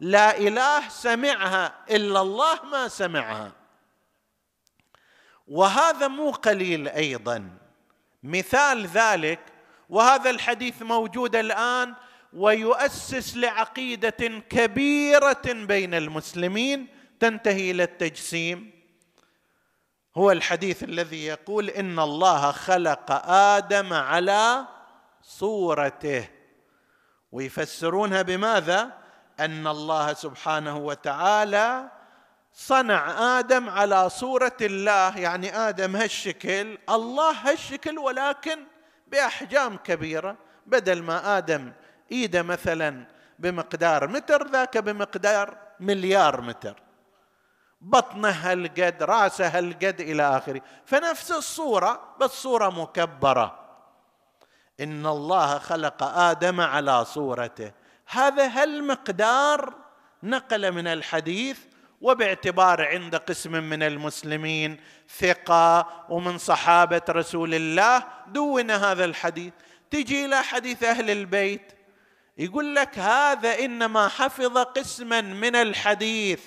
[0.01, 3.53] لا إله سمعها إلا الله ما سمعها.
[5.49, 7.51] وهذا مو قليل أيضا.
[8.23, 9.41] مثال ذلك
[9.89, 11.95] وهذا الحديث موجود الآن
[12.35, 16.87] ويؤسس لعقيدة كبيرة بين المسلمين
[17.21, 18.71] تنتهي إلى التجسيم.
[20.17, 24.67] هو الحديث الذي يقول إن الله خلق آدم على
[25.23, 26.29] صورته.
[27.33, 28.93] ويفسرونها بماذا؟
[29.41, 31.91] أن الله سبحانه وتعالى
[32.53, 35.19] صنع آدم على صورة الله.
[35.19, 38.59] يعني آدم هالشكل الله هالشكل ولكن
[39.07, 40.37] بأحجام كبيرة.
[40.67, 41.73] بدل ما آدم
[42.13, 43.07] إيدة مثلا
[43.39, 46.75] بمقدار متر ذاك بمقدار مليار متر.
[47.81, 50.61] بطنه هالقد رأسه هالقد إلى آخره.
[50.87, 53.61] فنفس الصورة بس صورة مكبرة.
[54.81, 57.73] إن الله خلق آدم على صورته.
[58.09, 59.75] هذا هالمقدار
[60.23, 61.59] نقل من الحديث
[62.01, 64.81] وباعتبار عند قسم من المسلمين
[65.19, 69.53] ثقة ومن صحابة رسول الله دون هذا الحديث.
[69.91, 71.73] تجي إلى حديث أهل البيت
[72.39, 76.45] يقول لك هذا إنما حفظ قسما من الحديث.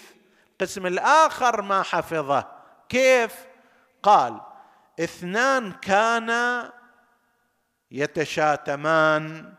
[0.51, 2.47] القسم الآخر ما حفظه.
[2.89, 3.35] كيف؟
[4.03, 4.41] قال
[4.99, 6.73] اثنان كانا
[7.91, 9.53] يتشاتمان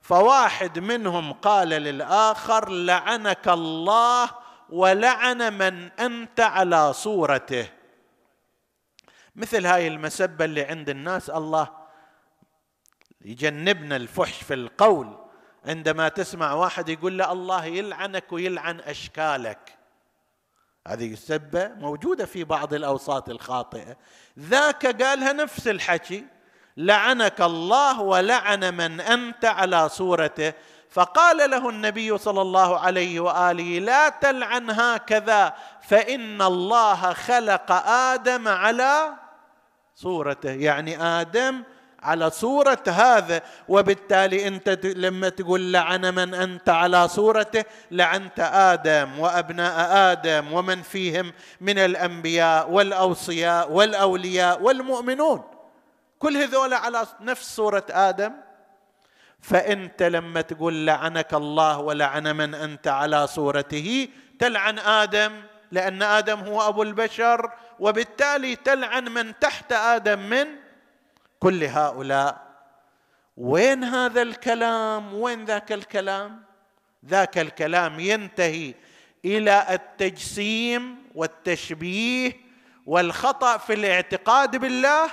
[0.00, 4.30] فواحد منهم قال للآخر لعنك الله
[4.68, 7.68] ولعن من أنت على صورته.
[9.36, 11.68] مثل هاي المسبة اللي عند الناس الله
[13.20, 15.23] يجنبنا الفحش في القول.
[15.66, 19.78] عندما تسمع واحد يقول له الله يلعنك ويلعن أشكالك.
[20.86, 23.96] هذه السبه موجودة في بعض الأوساط الخاطئة.
[24.38, 26.24] ذاك قالها نفس الحكي
[26.76, 30.52] لعنك الله ولعن من أنت على صورته.
[30.90, 39.14] فقال له النبي صلى الله عليه وآله لا تلعن هكذا فإن الله خلق آدم على
[39.94, 40.50] صورته.
[40.50, 41.62] يعني آدم
[42.04, 49.96] على صورة هذا وبالتالي أنت لما تقول لعن من أنت على صورته لعنت آدم وأبناء
[50.12, 55.42] آدم ومن فيهم من الأنبياء والأوصياء والأولياء والمؤمنون.
[56.18, 58.32] كل هذول على نفس صورة آدم.
[59.40, 65.32] فأنت لما تقول لعنك الله ولعن من أنت على صورته تلعن آدم
[65.72, 67.50] لأن آدم هو أبو البشر
[67.80, 70.46] وبالتالي تلعن من تحت آدم من
[71.44, 72.42] كل هؤلاء
[73.36, 76.42] وين هذا الكلام؟ وين ذاك الكلام؟
[77.06, 78.74] ذاك الكلام ينتهي
[79.24, 82.32] إلى التجسيم والتشبيه
[82.86, 85.10] والخطأ في الاعتقاد بالله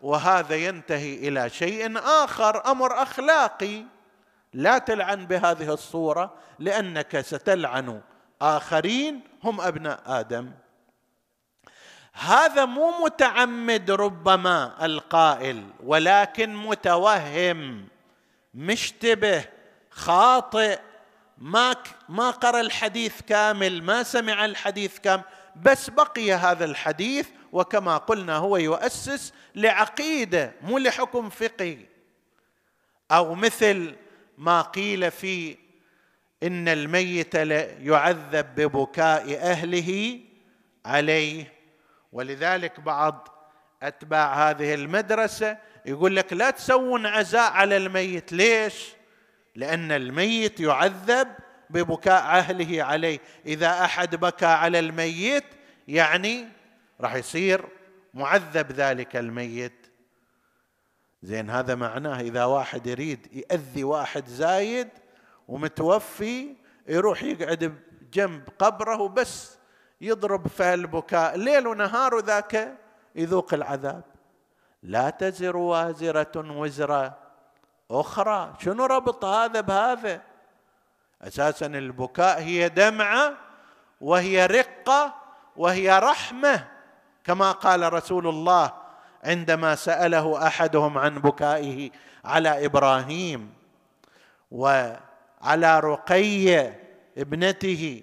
[0.00, 3.84] وهذا ينتهي إلى شيء آخر أمر أخلاقي.
[4.52, 8.00] لا تلعن بهذه الصورة لأنك ستلعن
[8.42, 10.50] آخرين هم أبناء آدم.
[12.14, 17.88] هذا مو متعمد ربما القائل ولكن متوهم
[18.54, 19.44] مشتبه
[19.90, 20.78] خاطئ
[21.38, 21.76] ما
[22.08, 25.22] ما قرأ الحديث كامل ما سمع الحديث كامل
[25.56, 31.78] بس بقي هذا الحديث وكما قلنا هو يؤسس لعقيدة مو لحكم فقهي.
[33.10, 33.96] أو مثل
[34.38, 35.56] ما قيل في
[36.42, 40.20] إن الميت يعذب ببكاء أهله
[40.86, 41.53] عليه
[42.14, 43.28] ولذلك بعض
[43.82, 48.32] أتباع هذه المدرسة يقول لك لا تسوون عزاء على الميت.
[48.32, 48.92] ليش؟
[49.54, 51.28] لأن الميت يعذب
[51.70, 53.18] ببكاء أهله عليه.
[53.46, 55.44] إذا أحد بكى على الميت
[55.88, 56.48] يعني
[57.00, 57.64] راح يصير
[58.14, 59.86] معذب ذلك الميت.
[61.22, 64.88] زين هذا معناه إذا واحد يريد يأذي واحد زايد
[65.48, 66.54] ومتوفي
[66.88, 67.74] يروح يقعد
[68.12, 69.53] جنب قبره وبس
[70.04, 72.78] يضرب في البكاء ليل ونهار ذاك
[73.14, 74.02] يذوق العذاب.
[74.82, 77.12] لا تزر وازرة وزر
[77.90, 78.54] أخرى.
[78.58, 80.22] شنو ربط هذا بهذا؟
[81.22, 83.32] أساسا البكاء هي دمعة
[84.00, 85.14] وهي رقة
[85.56, 86.68] وهي رحمة.
[87.24, 88.72] كما قال رسول الله
[89.24, 91.90] عندما سأله أحدهم عن بكائه
[92.24, 93.54] على إبراهيم
[94.50, 96.80] وعلى رقية
[97.18, 98.02] ابنته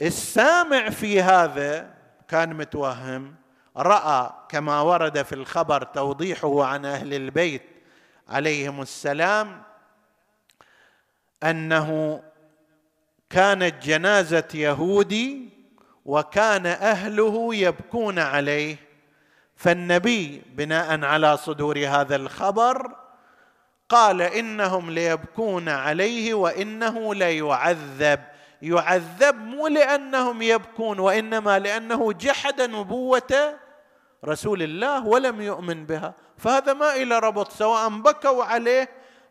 [0.00, 1.94] فالسامع في هذا
[2.28, 3.34] كان متوهم
[3.76, 7.62] رأى كما ورد في الخبر توضيحه عن أهل البيت
[8.28, 9.62] عليهم السلام
[11.42, 12.22] أنه
[13.30, 15.48] كانت جنازة يهودي
[16.04, 18.76] وكان أهله يبكون عليه
[19.56, 23.03] فالنبي بناء على صدور هذا الخبر
[23.94, 28.20] قال إنهم ليبكون عليه وإنه ليعذب.
[28.62, 33.58] يعذب مو لأنهم يبكون وإنما لأنه جحد نبوة
[34.24, 36.14] رسول الله ولم يؤمن بها.
[36.38, 38.88] فهذا ما إلى ربط سواء بكوا عليه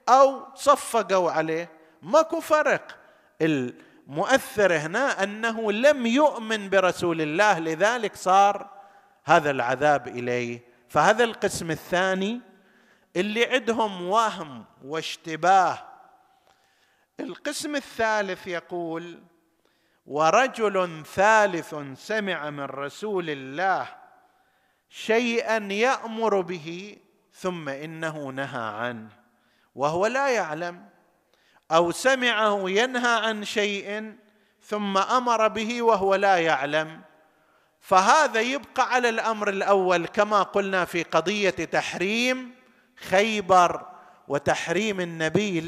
[0.10, 1.70] أو صفقوا عليه.
[2.02, 2.98] ماكو فرق.
[3.42, 8.70] المؤثر هنا أنه لم يؤمن برسول الله لذلك صار
[9.26, 10.64] هذا العذاب إليه.
[10.90, 12.53] فهذا القسم الثاني
[13.16, 15.78] اللي عندهم وهم واشتباه.
[17.20, 19.24] القسم الثالث يقول
[20.06, 23.88] ورجل ثالث سمع من رسول الله
[24.90, 26.98] شيئا يأمر به
[27.34, 29.10] ثم إنه نهى عنه
[29.76, 30.90] وهو لا يعلم
[31.72, 34.16] أو سمعه ينهى عن شيء
[34.62, 37.02] ثم أمر به وهو لا يعلم.
[37.82, 42.63] فهذا يبقى على الأمر الأول كما قلنا في قضية تحريم
[43.10, 43.86] خيبر
[44.28, 45.62] وتحريم النبي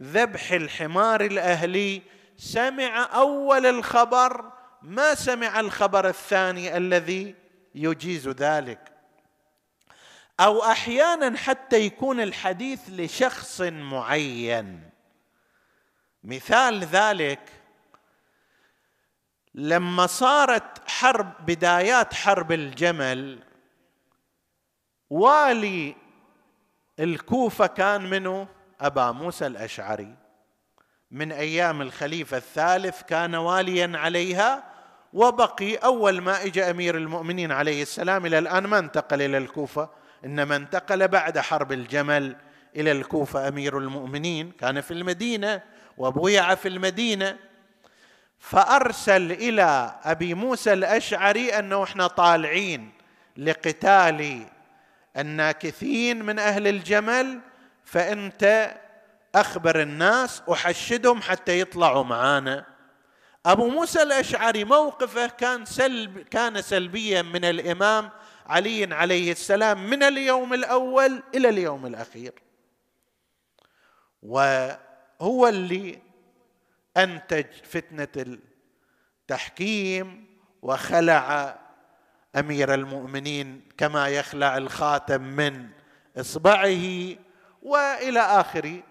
[0.00, 2.02] لذبح الحمار الأهلي.
[2.36, 4.52] سمع أول الخبر
[4.82, 7.34] ما سمع الخبر الثاني الذي
[7.74, 8.92] يجيز ذلك؟
[10.40, 14.90] أو أحيانا حتى يكون الحديث لشخص معين.
[16.24, 17.40] مثال ذلك
[19.54, 23.42] لما صارت حرب بدايات حرب الجمل
[25.10, 25.96] والي
[27.00, 28.48] الكوفة كان منه
[28.80, 30.14] أبا موسى الأشعري.
[31.10, 34.64] من أيام الخليفة الثالث كان واليا عليها
[35.12, 39.90] وبقي أول ما اجى أمير المؤمنين عليه السلام إلى الآن ما انتقل إلى الكوفة
[40.24, 42.36] إنما انتقل بعد حرب الجمل
[42.76, 44.50] إلى الكوفة أمير المؤمنين.
[44.50, 45.62] كان في المدينة
[45.98, 47.36] وبويع في المدينة.
[48.38, 52.92] فأرسل إلى أبي موسى الأشعري أنه إحنا طالعين
[53.36, 54.46] لقتال
[55.16, 57.40] الناكثين من أهل الجمل
[57.84, 58.74] فأنت
[59.34, 62.66] أخبر الناس أحشدهم حتى يطلعوا معانا.
[63.46, 68.10] أبو موسى الأشعري موقفه كان سلب كان سلبيا من الإمام
[68.46, 72.32] علي عليه السلام من اليوم الأول إلى اليوم الأخير.
[74.22, 75.98] وهو اللي
[76.96, 78.38] أنتج فتنة
[79.22, 80.26] التحكيم
[80.62, 81.58] وخلع
[82.36, 85.68] أمير المؤمنين كما يخلع الخاتم من
[86.16, 87.16] إصبعه
[87.62, 88.82] وإلى آخره.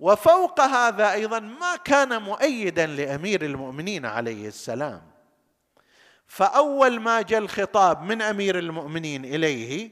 [0.00, 5.02] وفوق هذا أيضا ما كان مؤيدا لأمير المؤمنين عليه السلام.
[6.26, 9.90] فأول ما جاء الخطاب من أمير المؤمنين إليه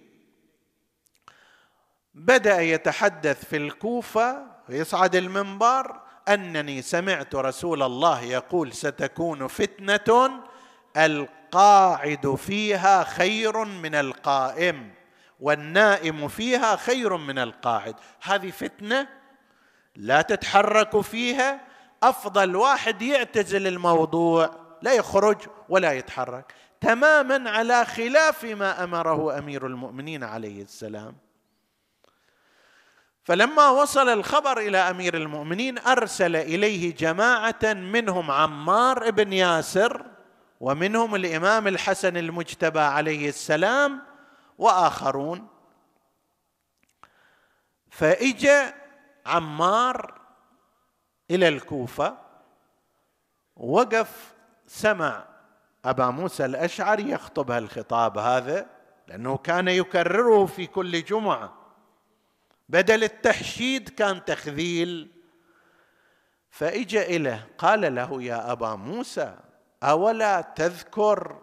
[2.15, 10.31] بدأ يتحدث في الكوفة ويصعد المنبر أنني سمعت رسول الله يقول ستكون فتنة
[11.49, 14.91] القاعد فيها خير من القائم
[15.41, 17.95] والنائم فيها خير من القاعد.
[18.23, 19.09] هذه فتنة
[19.97, 21.61] لا تتحرك فيها.
[22.03, 24.51] أفضل واحد يعتزل الموضوع
[24.83, 25.37] لا يخرج
[25.69, 26.55] ولا يتحرك.
[26.81, 31.17] تماما على خلاف ما أمره أمير المؤمنين عليه السلام.
[33.25, 40.18] فلما وصل الخبر إلى أمير المؤمنين أرسل إليه جماعة منهم عمار بن ياسر
[40.61, 44.03] ومنهم الإمام الحسن المجتبى عليه السلام
[44.59, 45.49] وآخرون.
[47.91, 48.75] فإجا
[49.27, 50.21] عمار
[51.31, 52.19] إلى الكوفة
[53.57, 54.35] وقف
[54.67, 55.25] سمع
[55.85, 58.67] أبا موسى الأشعري يخطب هالخطاب هذا
[59.09, 61.53] لأنه كان يكرره في كل جمعة.
[62.69, 65.11] بدل التحشيد كان تخذيل.
[66.51, 69.39] فإجا اليه قال له يا أبا موسى
[69.83, 71.39] أولا تذكر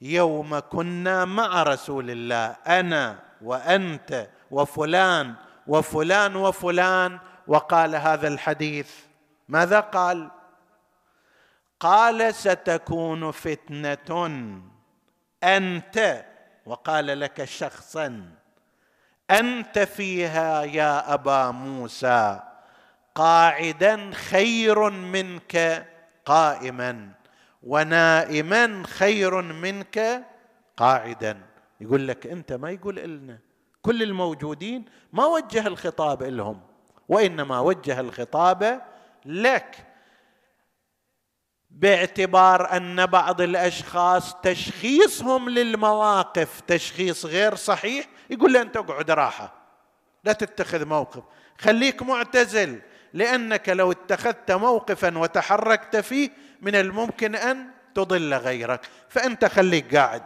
[0.00, 5.34] يوم كنا مع رسول الله أنا وأنت وفلان
[5.66, 8.90] وفلان وفلان وقال هذا الحديث.
[9.48, 10.30] ماذا قال؟
[11.80, 14.30] قال ستكون فتنة.
[15.44, 16.24] أنت
[16.66, 18.30] وقال لك شخصا
[19.30, 22.40] أنت فيها يا أبا موسى
[23.14, 25.86] قاعدا خير منك
[26.24, 27.17] قائما.
[27.62, 30.26] ونائما خير منك
[30.76, 31.40] قاعدا.
[31.80, 33.38] يقول لك أنت ما يقول لنا
[33.82, 36.60] كل الموجودين ما وجه الخطاب لهم
[37.08, 38.82] وإنما وجه الخطاب
[39.24, 39.86] لك.
[41.70, 49.54] باعتبار أن بعض الأشخاص تشخيصهم للمواقف تشخيص غير صحيح يقول له أنت اقعد راحة.
[50.24, 51.22] لا تتخذ موقف.
[51.58, 52.80] خليك معتزل
[53.12, 56.30] لأنك لو اتخذت موقفا وتحركت فيه
[56.60, 60.22] من الممكن أن تضل غيرك فأنت خليك قاعد.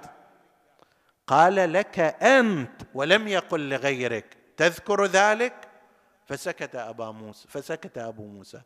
[1.26, 5.55] قال لك أنت ولم يقل لغيرك تذكر ذلك؟
[6.26, 8.61] فسكت أبا موسى فسكت أبو موسى.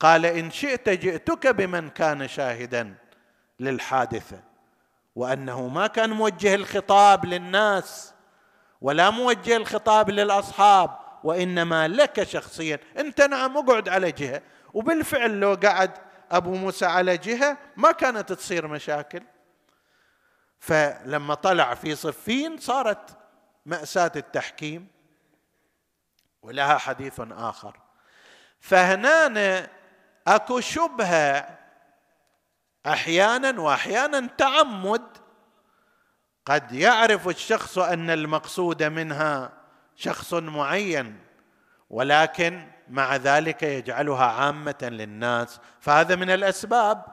[0.00, 2.94] قال إن شئت جئتك بمن كان شاهدا
[3.60, 4.40] للحادثه
[5.16, 8.14] وأنه ما كان موجه الخطاب للناس
[8.80, 12.78] ولا موجه الخطاب للأصحاب وإنما لك شخصيا.
[12.98, 14.42] انت نعم اقعد على جهة.
[14.74, 15.90] وبالفعل لو قعد
[16.32, 19.22] أبو موسى على جهة ما كانت تصير مشاكل.
[20.58, 23.18] فلما طلع في صفين صارت
[23.66, 24.88] مأساة التحكيم
[26.42, 27.80] ولها حديث آخر.
[28.60, 29.68] فهنا
[30.26, 31.58] أكو شبهة
[32.86, 35.22] أحيانا وأحيانا تعمد.
[36.46, 39.52] قد يعرف الشخص أن المقصود منها
[39.96, 41.18] شخص معين
[41.90, 45.60] ولكن مع ذلك يجعلها عامة للناس.
[45.80, 47.04] فهذا من الأسباب.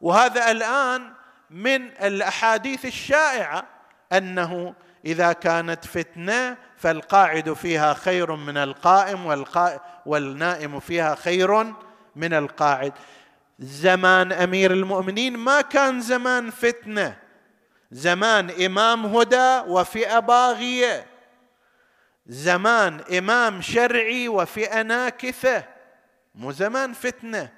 [0.00, 1.12] وهذا الآن
[1.50, 3.64] من الأحاديث الشائعة
[4.12, 9.44] أنه إذا كانت فتنة فالقاعد فيها خير من القائم
[10.06, 11.64] والنائم فيها خير
[12.16, 12.92] من القاعد.
[13.58, 17.16] زمان أمير المؤمنين ما كان زمان فتنة.
[17.92, 21.06] زمان إمام هدى وفئة باغية.
[22.26, 25.64] زمان إمام شرعي وفئة ناكثه
[26.34, 27.52] مو زمان فتنة.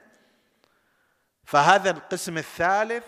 [1.44, 3.04] فهذا القسم الثالث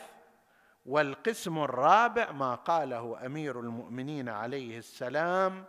[0.86, 5.64] والقسم الرابع ما قاله أمير المؤمنين عليه السلام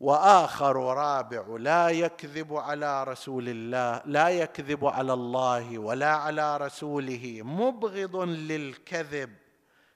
[0.00, 8.16] وآخر رابع لا يكذب على رسول الله لا يكذب على الله ولا على رسوله مبغض
[8.16, 9.36] للكذب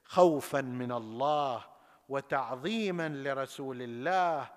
[0.05, 1.65] خوفا من الله.
[2.09, 4.51] وتعظيما لرسول الله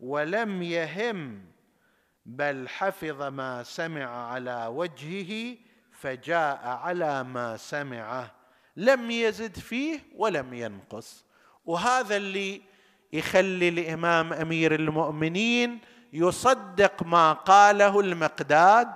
[0.00, 1.44] ولم يهم
[2.26, 5.56] بل حفظ ما سمع على وجهه
[5.92, 8.30] فجاء على ما سمعه
[8.76, 11.24] لم يزد فيه ولم ينقص.
[11.64, 12.62] وهذا اللي
[13.12, 15.80] يخلي الإمام أمير المؤمنين
[16.12, 18.88] يصدق ما قاله المقداد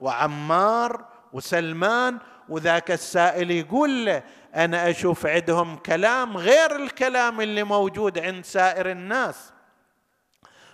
[0.00, 2.18] وعمار وسلمان
[2.52, 4.22] وذاك السائل يقول له
[4.54, 9.52] أنا أشوف عندهم كلام غير الكلام اللي موجود عند سائر الناس.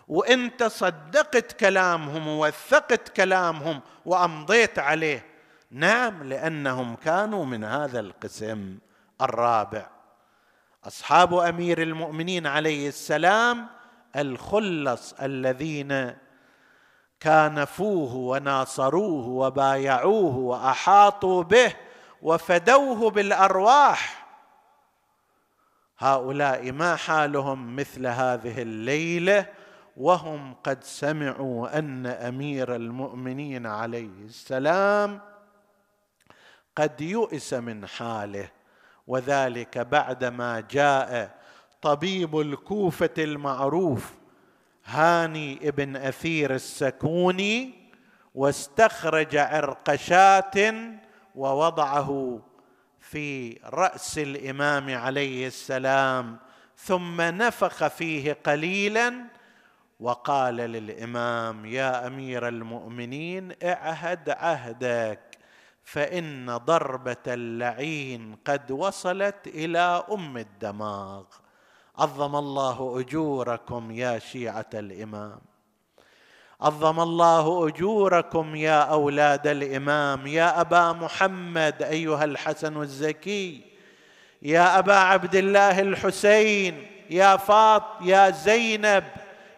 [0.08, 5.26] وانت صدقت كلامهم ووثقت كلامهم وأمضيت عليه.
[5.70, 8.78] نعم لأنهم كانوا من هذا القسم
[9.20, 9.86] الرابع.
[10.84, 13.66] أصحاب أمير المؤمنين عليه السلام
[14.16, 16.14] الخلص الذين
[17.20, 21.74] كانفوه وناصروه وبايعوه وأحاطوا به
[22.22, 24.26] وفدوه بالأرواح.
[25.98, 29.46] هؤلاء ما حالهم مثل هذه الليلة
[29.96, 35.20] وهم قد سمعوا أن أمير المؤمنين عليه السلام
[36.76, 38.50] قد يؤس من حاله
[39.06, 41.38] وذلك بعدما جاء
[41.82, 44.17] طبيب الكوفة المعروف
[44.88, 47.74] هاني ابن أثير السكوني
[48.34, 50.54] واستخرج عرقشات
[51.34, 52.40] ووضعه
[53.00, 56.36] في رأس الإمام عليه السلام
[56.76, 59.24] ثم نفخ فيه قليلا
[60.00, 65.20] وقال للإمام يا أمير المؤمنين اعهد عهدك
[65.84, 71.24] فإن ضربة اللعين قد وصلت إلى أم الدماغ.
[71.98, 75.38] عظم الله أجوركم يا شيعة الإمام.
[76.60, 80.26] عظم الله أجوركم يا أولاد الإمام.
[80.26, 83.60] يا أبا محمد أيها الحسن الزكي.
[84.42, 86.86] يا أبا عبد الله الحسين.
[87.10, 89.04] يا فاط يا زينب.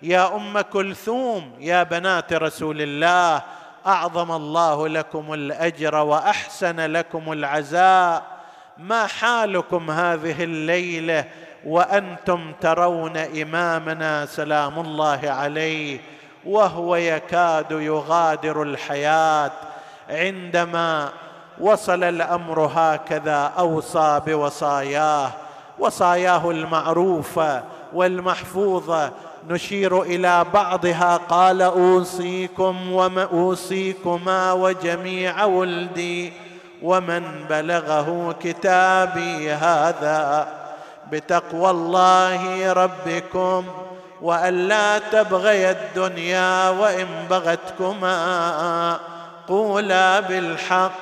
[0.02, 1.56] يا أم كلثوم.
[1.58, 3.42] يا بنات رسول الله.
[3.86, 8.40] أعظم الله لكم الأجر وأحسن لكم العزاء.
[8.78, 11.24] ما حالكم هذه الليلة
[11.66, 16.00] وأنتم ترون إمامنا سلام الله عليه
[16.46, 19.50] وهو يكاد يغادر الحياة.
[20.10, 21.08] عندما
[21.60, 25.30] وصل الأمر هكذا أوصى بوصاياه
[25.78, 29.10] وصاياه المعروفه والمحفوظه
[29.48, 36.32] نشير إلى بعضها قال أوصيكم وما أوصيكما وجميع ولدي
[36.82, 40.59] ومن بلغه كتابي هذا.
[41.12, 43.64] بتقوى الله ربكم
[44.22, 48.98] والا تبغي الدنيا وإن بغتكما.
[49.48, 50.92] قولا بالحق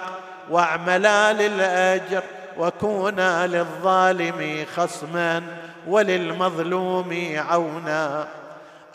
[0.51, 2.23] واعملا للأجر
[2.59, 5.43] وكونا للظالم خصما
[5.87, 8.27] وللمظلوم عونا.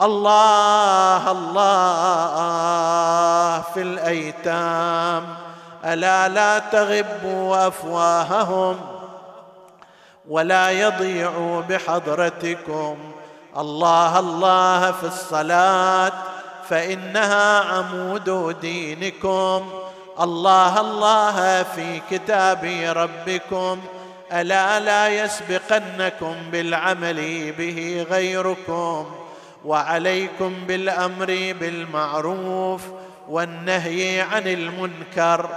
[0.01, 2.43] الله الله
[3.73, 5.23] في الأيتام.
[5.85, 8.92] ألا لا تغبوا أفواههم
[10.29, 12.97] ولا يضيعوا بحضرتكم.
[13.57, 16.11] الله الله في الصلاة
[16.69, 19.71] فإنها عمود دينكم.
[20.19, 22.65] الله الله في كتاب
[22.95, 23.81] ربكم.
[24.31, 29.05] ألا لا يسبقنكم بالعمل به غيركم.
[29.65, 32.81] وعليكم بالأمر بالمعروف
[33.29, 35.49] والنهي عن المنكر.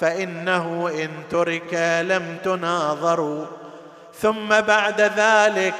[0.00, 1.74] فإنه إن ترك
[2.08, 3.46] لم تناظروا.
[4.20, 5.74] ثم بعد ذلك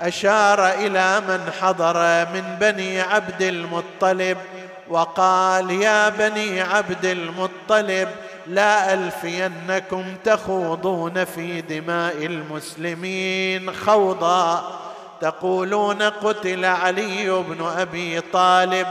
[0.00, 4.38] أشار إلى من حضر من بني عبد المطلب
[4.88, 8.08] وقال يا بني عبد المطلب
[8.46, 14.78] لا ألفينكم تخوضون في دماء المسلمين خوضا.
[15.20, 18.86] تقولون قتل علي بن أبي طالب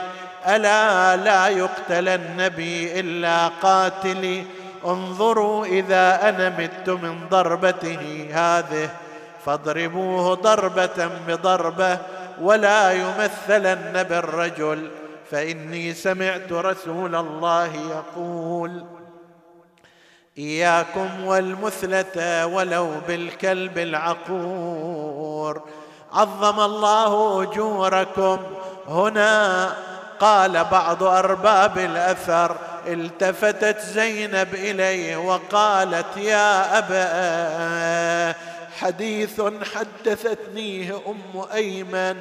[0.47, 4.43] ألا لا يقتل النبي إلا قاتلي؟
[4.87, 8.89] انظروا إذا أنا مت من ضربته هذه
[9.45, 11.97] فاضربوه ضربة بضربة
[12.41, 14.91] ولا يمثلن بالرجل
[15.31, 18.83] فإني سمعت رسول الله يقول
[20.37, 25.61] إياكم والمثلة ولو بالكلب العقور
[26.13, 28.37] عظم الله أجوركم
[28.87, 29.73] هنا
[30.19, 32.55] قال بعض أرباب الأثر
[32.87, 38.37] التفتت زينب إليه وقالت يا أبا
[38.77, 39.41] حديث
[39.75, 42.17] حدثتنيه أم أيمن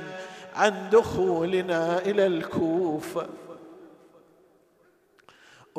[0.56, 3.26] عن دخولنا إلى الكوفة.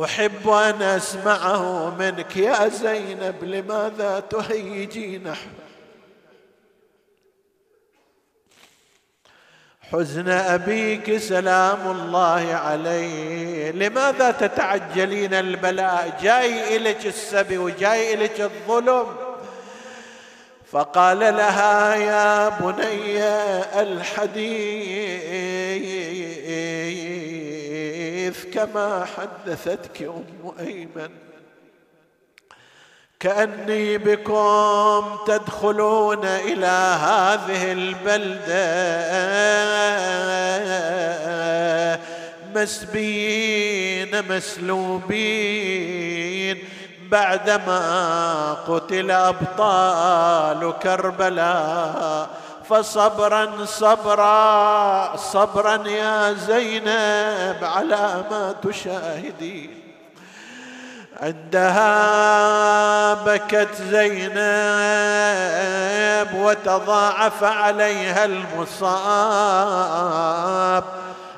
[0.04, 5.34] أحب أن أسمعه منك يا زينب لماذا تهيجين
[9.92, 13.72] حزن أبيك سلام الله عليه.
[13.72, 19.06] لماذا تتعجلين البلاء؟ جاي إليك السبي وجاي إليك الظلم.
[20.72, 23.24] فقال لها يا بني
[23.82, 24.38] الحديث
[28.54, 31.10] كما حدثتك أم أيمن.
[33.20, 38.68] كأني بكم تدخلون إلى هذه البلدة.
[42.56, 45.78] مسبين مسلوبين.
[47.12, 52.30] بعدما قتل أبطال كربلاء
[52.70, 59.77] فصبرا صبرا صبرا يا زينب على ما تشاهدين.
[61.22, 64.38] عندها بكت زينب
[66.34, 69.68] وتضاعف عليها المصاب.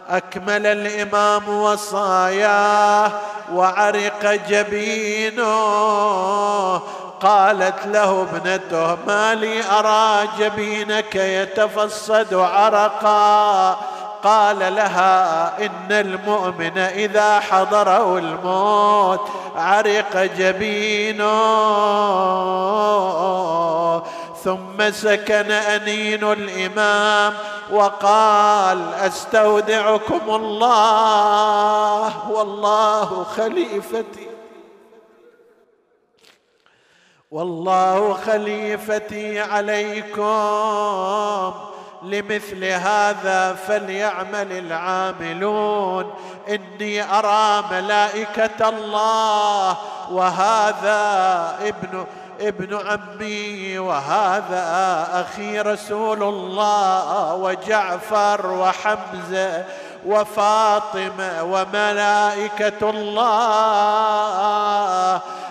[0.09, 3.11] أكمل الإمام وصاياه
[3.53, 5.49] وعرق جبينه.
[7.21, 13.79] قالت له ابنته ما لي أرى جبينك يتفصد عرقا.
[14.23, 19.21] قال لها إن المؤمن إذا حضره الموت
[19.55, 21.39] عرق جبينه.
[24.43, 27.33] ثم سكن أنين الإمام
[27.71, 34.29] وقال أستودعكم الله والله خليفتي.
[37.31, 41.53] والله خليفتي عليكم.
[42.03, 46.13] لمثل هذا فليعمل العاملون.
[46.49, 49.77] إني أرى ملائكة الله
[50.11, 52.05] وهذا ابن
[52.41, 59.65] ابن عمي وهذا أخي رسول الله وجعفر وحمزة
[60.05, 64.39] وفاطمة وملائكة الله.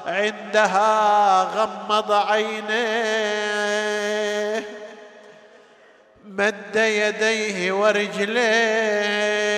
[0.07, 3.49] عندها غمض عينيه.
[6.39, 9.49] مد يديه ورجليه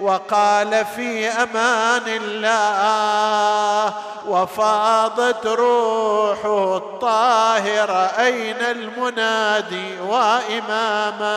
[0.00, 3.94] وقال في أمان الله
[4.28, 11.34] وفاضت روحه الطاهره أين المنادي واماما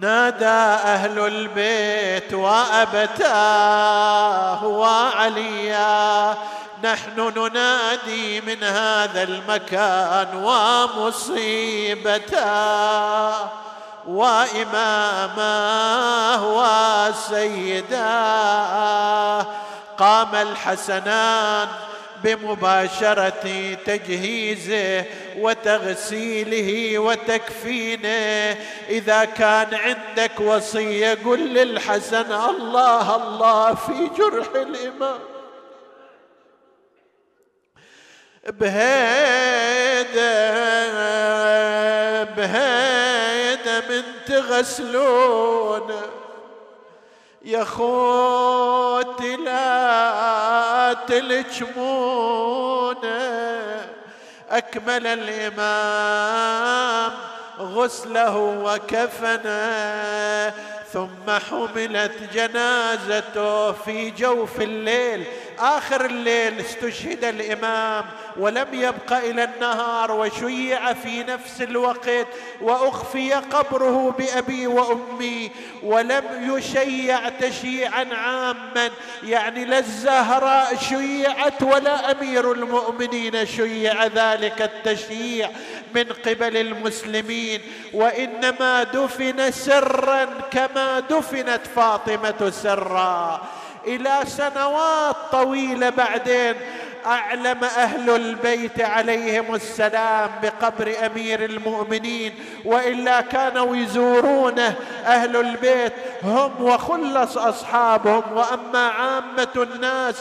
[0.00, 3.86] نادى أهل البيت وأبتاه
[4.66, 6.34] وعليا
[6.82, 11.82] نحن ننادي من هذا المكان ومصيبته.
[14.06, 15.42] وإمامه
[17.68, 19.46] وسيداه.
[19.98, 21.68] قام الحسنان
[22.24, 25.04] بمباشرة تجهيزه
[25.38, 28.56] وتغسيله وتكفينه.
[28.88, 35.31] إذا كان عندك وصية قل للحسن الله الله في جرح الإمام.
[38.48, 40.42] بهيدة
[42.24, 45.92] بهيدة من تغسلون
[47.44, 52.96] يا خوتي لا تلجمون.
[54.50, 57.12] أكمل الإمام
[57.58, 59.52] غسله وكفنه
[60.92, 65.24] ثم حملت جنازته في جوف الليل.
[65.62, 68.04] آخر الليل استشهد الإمام
[68.36, 72.26] ولم يبق إلى النهار وشيع في نفس الوقت
[72.60, 75.50] وأخفي قبره بأبي وأمي
[75.82, 76.24] ولم
[76.56, 78.90] يشيع تشييعا عاما.
[79.22, 85.50] يعني لا الزهراء شيعت ولا أمير المؤمنين شيع ذلك التشييع
[85.94, 87.60] من قبل المسلمين.
[87.92, 93.42] وإنما دفن سرا كما دفنت فاطمة سرا.
[93.86, 96.54] إلى سنوات طويلة بعدين
[97.06, 104.74] أعلم أهل البيت عليهم السلام بقبر أمير المؤمنين وإلا كانوا يزورونه
[105.06, 110.14] أهل البيت هم وخلص أصحابهم وأما عامة الناس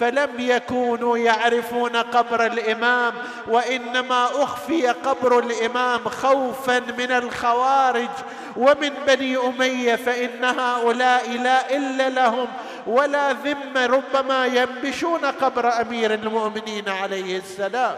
[0.00, 3.12] فلم يكونوا يعرفون قبر الإمام
[3.48, 8.08] وإنما أخفي قبر الإمام خوفا من الخوارج.
[8.56, 12.46] ومن بني أمية فإن هؤلاء لا إلا لهم
[12.86, 17.96] ولا ذمه ربما ينبشون قبر أمير المؤمنين عليه السلام.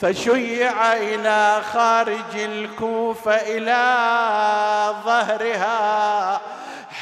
[0.00, 3.84] فشيع إلى خارج الكوفة إلى
[5.04, 6.40] ظهرها.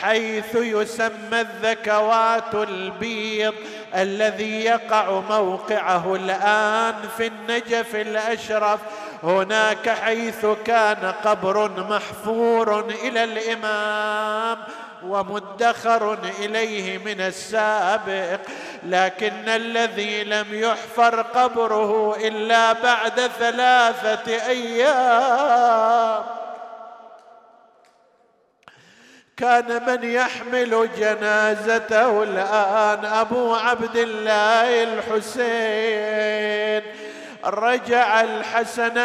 [0.03, 3.55] حيث يسمى الذكوات البيض
[3.95, 8.81] الذي يقع موقعه الآن في النجف الأشرف.
[9.23, 14.59] هناك حيث كان قبر محفور إلى الإمام
[15.07, 18.41] ومدخر إليه من السابق
[18.87, 26.42] لكن الذي لم يحفر قبره إلا بعد ثلاثة أيام.
[29.37, 36.83] كان من يحمل جنازته الآن أبو عبد الله الحسين.
[37.45, 39.05] رجع الحسنان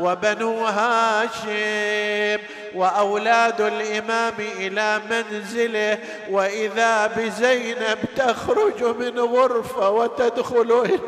[0.00, 2.38] وبنو هاشم
[2.74, 5.98] وأولاد الإمام إلى منزله
[6.30, 11.00] وإذا بزينب تخرج من غرفة وتدخل إلى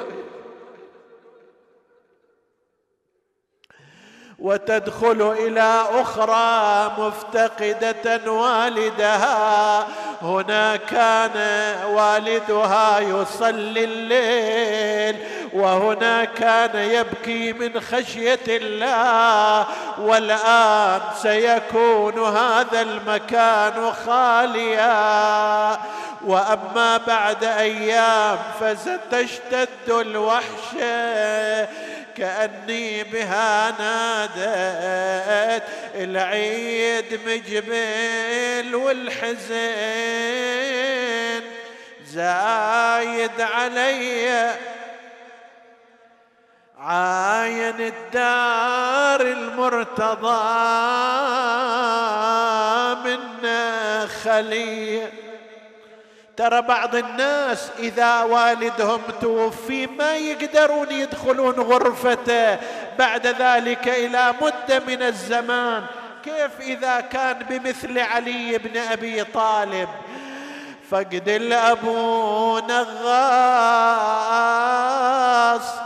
[4.39, 9.87] وتدخل إلى أخرى مفتقدة والدها.
[10.23, 11.37] هنا كان
[11.87, 15.17] والدها يصلي الليل
[15.53, 19.67] وهنا كان يبكي من خشية الله.
[19.99, 25.79] والآن سيكون هذا المكان خاليا.
[26.25, 31.69] وأما بعد أيام فستشتد الوحشه
[32.17, 35.63] كأني بها نادت
[35.95, 39.57] العيد مجبل والحزن
[42.07, 44.55] زايد علي.
[46.79, 50.47] عاين الدار المرتضى
[53.05, 53.47] من
[54.25, 55.26] خليه
[56.37, 62.59] ترى بعض الناس إذا والدهم توفي ما يقدرون يدخلون غرفته.
[62.99, 65.83] بعد ذلك إلى مدة من الزمان.
[66.25, 69.89] كيف إذا كان بمثل علي بن أبي طالب؟
[70.91, 73.07] فقد الابو نغاص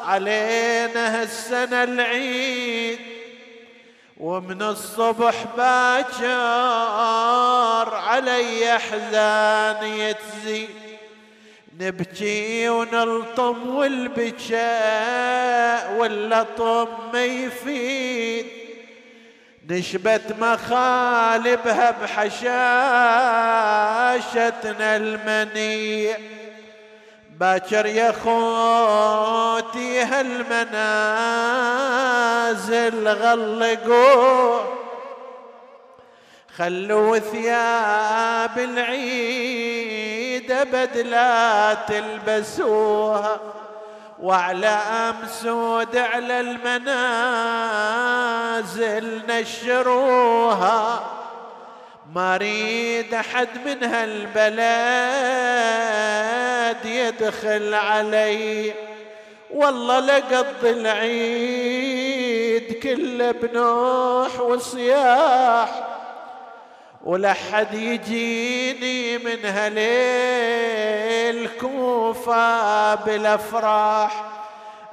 [0.06, 3.19] علينا هالسنه العيد.
[4.20, 6.24] ومن الصبح باكر
[7.94, 10.68] علي احزان يتزي.
[11.80, 14.60] نبكي ونلطم والبكاء
[15.98, 18.46] واللطم ما يفيد.
[19.70, 22.56] نشبت مخالبها بحشاشتنا
[24.96, 26.18] المنيع.
[27.40, 30.68] باكر يا خوتي هالمنازل
[33.08, 34.60] غلقوا.
[36.56, 43.40] خلوا ثياب العيد بدلا تلبسوها.
[44.20, 47.00] واعلام سود على المنازل
[49.28, 51.00] نشروها.
[52.14, 54.60] ما أريد أحد من هالبلد
[56.84, 58.72] يدخل علي.
[59.50, 62.02] والله لقضي العيد
[62.72, 65.88] كله بنوح وصياح
[67.04, 70.68] ولحد يجيني من هليل
[71.60, 74.24] كوفة بالأفراح.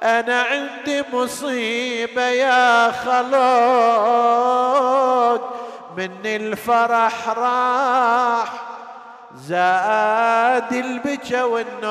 [0.04, 3.38] أنا عندي مصيبة يا خلق
[5.98, 8.68] من الفرح راح
[9.36, 11.88] زاد البكا والنوح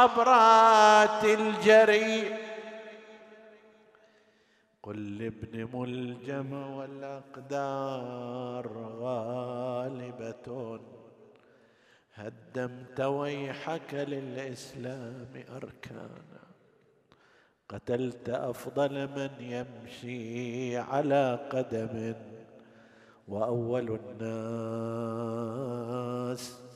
[0.00, 2.36] عبرات الجري.
[4.82, 8.66] قل لابن ملجم والأقدار
[9.00, 10.80] غالبة
[12.14, 16.29] هدمت ويحك للإسلام أركانا
[17.70, 22.14] قتلت أفضل من يمشي على قدم.
[23.28, 25.40] وأول الناس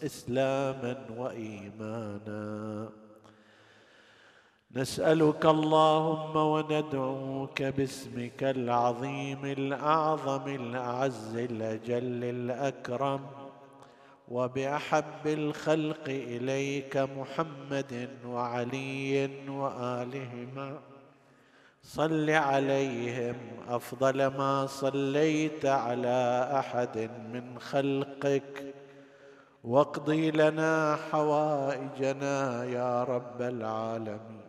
[0.05, 2.89] إسلاما وإيمانا.
[4.77, 13.21] نسألك اللهم وندعوك باسمك العظيم الأعظم الاعز الأجل الأكرم.
[14.29, 20.79] وبأحب الخلق إليك محمد وعلي وآلهما.
[21.83, 23.37] صل عليهم
[23.69, 28.75] أفضل ما صليت على أحد من خلقك.
[29.65, 34.45] واقضي لنا حوائجنا يا رب العالمين.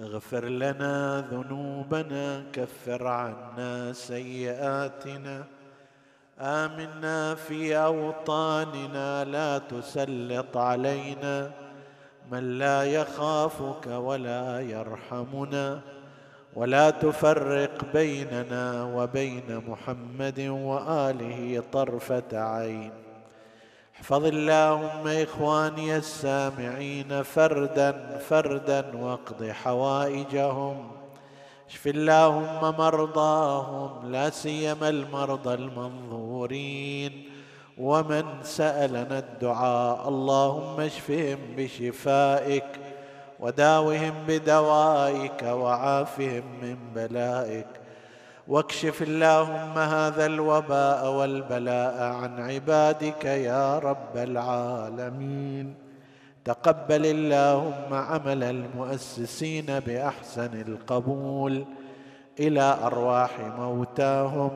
[0.00, 5.57] اغفر لنا ذنوبنا كفر عنا سيئاتنا.
[6.40, 11.50] آمنا في أوطاننا لا تسلط علينا.
[12.32, 15.80] من لا يخافك ولا يرحمنا.
[16.54, 22.92] ولا تفرق بيننا وبين محمد وآله طرفة عين.
[23.96, 30.97] احفظ اللهم إخواني السامعين فردا فردا واقض حوائجهم.
[31.68, 37.24] اشف اللهم مرضاهم لا سيما المرضى المنظورين.
[37.78, 42.64] ومن سألنا الدعاء اللهم اشفهم بشفائك
[43.40, 47.66] وداوهم بدوائك وعافهم من بلائك.
[48.48, 55.87] واكشف اللهم هذا الوباء والبلاء عن عبادك يا رب العالمين.
[56.48, 61.64] تقبل اللهم عمل المؤسسين بأحسن القبول
[62.40, 64.50] إلى أرواح موتاهم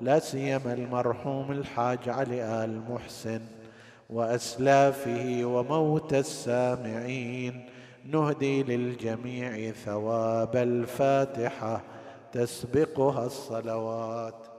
[0.00, 3.40] لا سيما المرحوم الحاج علي آل محسن
[4.10, 7.68] واسلافه وموت السامعين.
[8.04, 11.80] نهدي للجميع ثواب الفاتحة
[12.32, 14.53] تسبقها الصلوات.